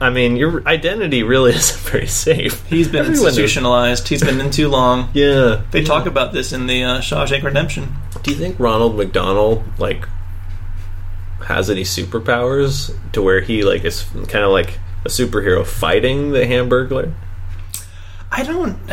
I 0.00 0.10
mean, 0.10 0.36
your 0.36 0.66
identity 0.66 1.22
really 1.22 1.52
isn't 1.54 1.80
very 1.90 2.06
safe. 2.06 2.66
He's 2.66 2.88
been 2.88 3.06
Everyone 3.06 3.28
institutionalized. 3.28 4.08
He's 4.08 4.22
been 4.22 4.40
in 4.40 4.50
too 4.50 4.68
long. 4.68 5.10
Yeah. 5.14 5.62
They 5.70 5.82
talk 5.84 6.06
about 6.06 6.32
this 6.32 6.52
in 6.52 6.66
the 6.66 6.82
uh, 6.84 7.00
Shawshank 7.00 7.42
Redemption. 7.42 7.94
Do 8.22 8.30
you 8.30 8.36
think 8.36 8.58
Ronald 8.58 8.96
McDonald 8.96 9.62
like 9.78 10.06
has 11.44 11.70
any 11.70 11.82
superpowers 11.82 12.94
to 13.12 13.22
where 13.22 13.40
he 13.40 13.62
like 13.64 13.84
is 13.84 14.02
kind 14.28 14.44
of 14.44 14.50
like 14.50 14.78
a 15.04 15.08
superhero 15.08 15.64
fighting 15.66 16.32
the 16.32 16.40
Hamburglar? 16.40 17.12
I 18.30 18.42
don't. 18.42 18.78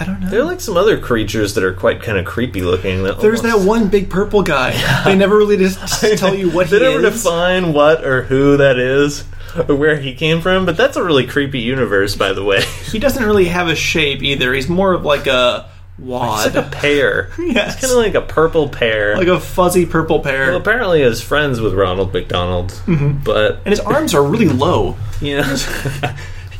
I 0.00 0.04
don't 0.06 0.20
know. 0.20 0.30
There 0.30 0.40
are 0.42 0.44
like 0.44 0.60
some 0.60 0.76
other 0.76 0.96
creatures 1.00 1.54
that 1.54 1.64
are 1.64 1.72
quite 1.74 2.02
kind 2.02 2.18
of 2.18 2.24
creepy 2.24 2.62
looking. 2.62 3.02
That 3.02 3.20
There's 3.20 3.42
that 3.42 3.58
one 3.60 3.88
big 3.88 4.08
purple 4.10 4.42
guy. 4.44 4.72
They 5.04 5.16
never 5.16 5.36
really 5.36 5.56
just 5.56 6.00
tell 6.18 6.34
you 6.34 6.50
what 6.50 6.68
he 6.68 6.78
They 6.78 6.84
never 6.84 7.04
is. 7.06 7.22
define 7.24 7.72
what 7.72 8.04
or 8.04 8.22
who 8.22 8.58
that 8.58 8.78
is 8.78 9.24
or 9.68 9.74
where 9.74 9.96
he 9.98 10.14
came 10.14 10.40
from, 10.40 10.66
but 10.66 10.76
that's 10.76 10.96
a 10.96 11.02
really 11.02 11.26
creepy 11.26 11.58
universe, 11.60 12.14
by 12.14 12.32
the 12.32 12.44
way. 12.44 12.62
He 12.92 13.00
doesn't 13.00 13.24
really 13.24 13.46
have 13.46 13.66
a 13.68 13.74
shape 13.74 14.22
either. 14.22 14.54
He's 14.54 14.68
more 14.68 14.92
of 14.92 15.04
like 15.04 15.26
a 15.26 15.68
wad, 15.98 16.46
It's 16.46 16.54
like 16.56 16.66
a 16.66 16.70
pear. 16.70 17.30
Yes. 17.38 17.72
It's 17.74 17.80
kind 17.80 17.92
of 17.92 17.98
like 17.98 18.14
a 18.14 18.26
purple 18.26 18.68
pear. 18.68 19.16
like 19.16 19.28
a 19.28 19.40
fuzzy 19.40 19.86
purple 19.86 20.20
pear. 20.20 20.48
well, 20.48 20.56
apparently 20.56 21.02
is 21.02 21.20
friends 21.20 21.60
with 21.60 21.74
Ronald 21.74 22.12
McDonald, 22.12 22.70
Mm-hmm. 22.86 23.24
but 23.24 23.56
and 23.64 23.68
his 23.68 23.80
arms 23.80 24.14
are 24.14 24.22
really 24.22 24.48
low. 24.48 24.96
you 25.20 25.36
know, 25.38 25.56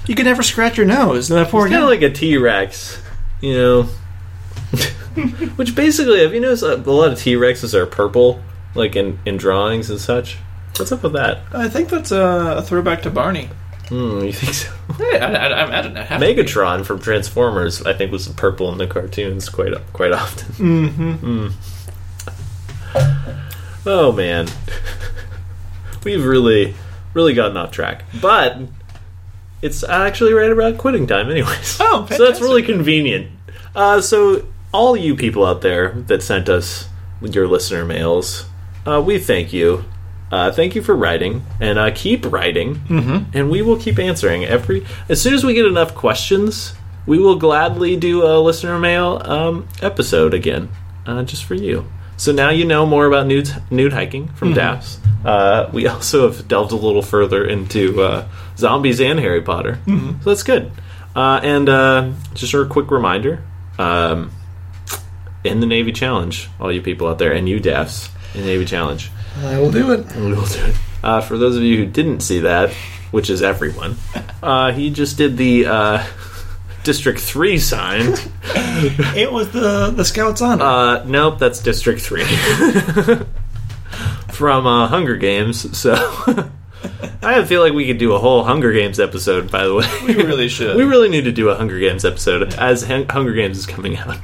You 0.07 0.14
can 0.14 0.24
never 0.24 0.42
scratch 0.42 0.77
your 0.77 0.87
nose. 0.87 1.29
That 1.29 1.48
poor 1.48 1.68
kind 1.68 1.83
of 1.83 1.88
like 1.88 2.03
a 2.03 2.11
T 2.11 2.37
Rex, 2.38 3.01
you 3.40 3.55
know. 3.55 3.88
Which 5.57 5.74
basically, 5.74 6.20
have 6.20 6.33
you 6.33 6.40
noticed 6.40 6.62
a 6.62 6.77
lot 6.77 7.12
of 7.12 7.18
T 7.18 7.35
Rexes 7.35 7.74
are 7.74 7.87
purple, 7.87 8.40
like 8.74 8.94
in 8.96 9.18
in 9.27 9.37
drawings 9.37 9.90
and 9.90 10.01
such? 10.01 10.37
What's 10.77 10.92
up 10.92 11.03
with 11.03 11.14
that? 11.14 11.40
I 11.53 11.68
think 11.68 11.88
that's 11.88 12.12
a, 12.12 12.57
a 12.59 12.62
throwback 12.62 13.03
to 13.03 13.11
Barney. 13.11 13.48
Hmm, 13.88 14.20
you 14.24 14.33
think 14.33 14.55
so? 14.55 14.72
Hey, 14.98 15.18
I, 15.20 15.32
I, 15.32 15.46
I, 15.46 15.78
I 15.78 15.82
don't 15.82 15.94
know. 15.94 16.02
Have 16.02 16.20
to 16.20 16.26
be. 16.26 16.42
Megatron 16.42 16.84
from 16.84 16.98
Transformers, 16.98 17.82
I 17.82 17.94
think, 17.94 18.12
was 18.12 18.28
purple 18.28 18.70
in 18.72 18.78
the 18.78 18.87
cartoons 18.87 19.48
quite 19.48 19.72
quite 19.92 20.12
often. 20.12 20.52
Mm-hmm. 20.54 21.48
Oh 23.87 24.12
man, 24.12 24.48
we've 26.04 26.24
really 26.24 26.74
really 27.14 27.32
gotten 27.32 27.56
off 27.56 27.70
track, 27.70 28.04
but 28.20 28.58
it's 29.62 29.82
actually 29.84 30.32
right 30.32 30.50
around 30.50 30.78
quitting 30.78 31.06
time, 31.06 31.30
anyways. 31.30 31.78
Oh, 31.80 32.06
so 32.11 32.26
that's 32.26 32.40
really 32.40 32.62
convenient. 32.62 33.30
Uh, 33.74 34.00
so 34.00 34.46
all 34.72 34.96
you 34.96 35.16
people 35.16 35.46
out 35.46 35.62
there 35.62 35.92
that 35.92 36.22
sent 36.22 36.48
us 36.48 36.88
your 37.20 37.46
listener 37.48 37.84
mails, 37.84 38.46
uh, 38.87 39.02
we 39.04 39.18
thank 39.18 39.52
you. 39.52 39.84
Uh, 40.30 40.52
thank 40.52 40.74
you 40.74 40.82
for 40.82 40.94
writing, 40.94 41.44
and 41.60 41.78
uh, 41.78 41.90
keep 41.94 42.30
writing, 42.30 42.74
mm-hmm. 42.74 43.30
and 43.36 43.50
we 43.50 43.62
will 43.62 43.78
keep 43.78 43.98
answering 43.98 44.44
every. 44.44 44.86
As 45.08 45.22
soon 45.22 45.34
as 45.34 45.44
we 45.44 45.54
get 45.54 45.64
enough 45.64 45.94
questions, 45.94 46.74
we 47.06 47.18
will 47.18 47.36
gladly 47.36 47.96
do 47.96 48.22
a 48.24 48.36
listener 48.38 48.78
mail 48.78 49.22
um, 49.24 49.66
episode 49.80 50.34
again, 50.34 50.68
uh, 51.06 51.22
just 51.22 51.44
for 51.44 51.54
you. 51.54 51.86
So 52.18 52.32
now 52.32 52.50
you 52.50 52.64
know 52.64 52.84
more 52.84 53.06
about 53.06 53.26
nude 53.26 53.50
nude 53.70 53.92
hiking 53.92 54.28
from 54.28 54.52
Dafs. 54.52 54.98
Uh, 55.24 55.70
we 55.72 55.86
also 55.88 56.30
have 56.30 56.46
delved 56.46 56.72
a 56.72 56.76
little 56.76 57.02
further 57.02 57.44
into 57.46 58.02
uh, 58.02 58.28
zombies 58.56 59.00
and 59.00 59.18
Harry 59.18 59.40
Potter, 59.40 59.78
so 59.86 60.30
that's 60.30 60.42
good. 60.42 60.70
Uh, 61.16 61.40
and 61.42 61.68
uh, 61.68 62.10
just 62.34 62.52
a 62.52 62.66
quick 62.66 62.90
reminder: 62.90 63.42
um, 63.78 64.30
in 65.44 65.60
the 65.60 65.66
Navy 65.66 65.92
Challenge, 65.92 66.48
all 66.60 66.70
you 66.70 66.82
people 66.82 67.06
out 67.06 67.18
there, 67.18 67.32
and 67.32 67.48
you 67.48 67.60
Dafs 67.60 68.10
in 68.34 68.42
the 68.42 68.46
Navy 68.46 68.66
Challenge. 68.66 69.10
I 69.44 69.59
will 69.59 69.70
do 69.70 69.92
it. 69.92 70.14
We 70.16 70.33
will 70.33 70.46
do 70.46 70.64
it. 70.64 70.77
Uh, 71.03 71.20
for 71.20 71.38
those 71.38 71.57
of 71.57 71.62
you 71.62 71.77
who 71.77 71.87
didn't 71.87 72.20
see 72.20 72.40
that, 72.40 72.70
which 73.11 73.31
is 73.31 73.42
everyone, 73.42 73.96
uh, 74.42 74.72
he 74.72 74.90
just 74.90 75.16
did 75.16 75.37
the 75.37 75.66
uh, 75.66 76.07
District 76.85 77.20
3 77.20 77.59
sign. 77.59 78.14
It 79.16 79.33
was 79.33 79.51
the 79.51 79.90
the 79.90 80.05
Scouts 80.05 80.40
honor. 80.40 80.64
Uh, 80.64 81.05
nope, 81.05 81.38
that's 81.40 81.61
District 81.61 82.01
3. 82.01 82.24
From 84.33 84.66
uh, 84.66 84.87
Hunger 84.88 85.16
Games, 85.16 85.77
so. 85.77 85.94
I 87.22 87.44
feel 87.44 87.61
like 87.61 87.72
we 87.72 87.87
could 87.88 87.98
do 87.98 88.12
a 88.12 88.18
whole 88.18 88.44
Hunger 88.44 88.72
Games 88.72 89.01
episode, 89.01 89.51
by 89.51 89.66
the 89.66 89.74
way. 89.74 89.87
we 90.07 90.14
really 90.14 90.48
should. 90.48 90.77
We 90.77 90.85
really 90.85 91.09
need 91.09 91.24
to 91.24 91.33
do 91.33 91.48
a 91.48 91.57
Hunger 91.57 91.79
Games 91.81 92.05
episode 92.05 92.55
as 92.55 92.85
Hun- 92.85 93.09
Hunger 93.09 93.33
Games 93.33 93.59
is 93.59 93.66
coming 93.66 93.96
out. 93.96 94.18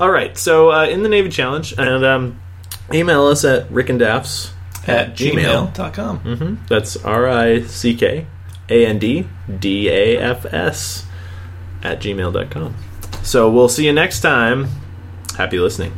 All 0.00 0.10
right, 0.10 0.36
so 0.36 0.72
uh, 0.72 0.86
in 0.86 1.04
the 1.04 1.08
Navy 1.08 1.28
Challenge, 1.28 1.72
and 1.78 2.04
um, 2.04 2.40
email 2.92 3.26
us 3.26 3.44
at 3.44 3.68
rickanddafs 3.68 4.52
at 4.86 5.16
Gmail. 5.16 5.72
gmail.com. 5.72 6.20
Mm-hmm. 6.20 6.66
That's 6.68 6.96
R 6.96 7.28
I 7.28 7.62
C 7.62 7.94
K 7.94 8.26
A 8.68 8.86
N 8.86 8.98
D 8.98 9.26
D 9.58 9.88
A 9.88 10.18
F 10.18 10.46
S 10.46 11.06
at 11.82 12.00
gmail.com. 12.00 12.74
So 13.22 13.50
we'll 13.50 13.68
see 13.68 13.86
you 13.86 13.92
next 13.92 14.20
time. 14.20 14.68
Happy 15.36 15.58
listening. 15.58 15.92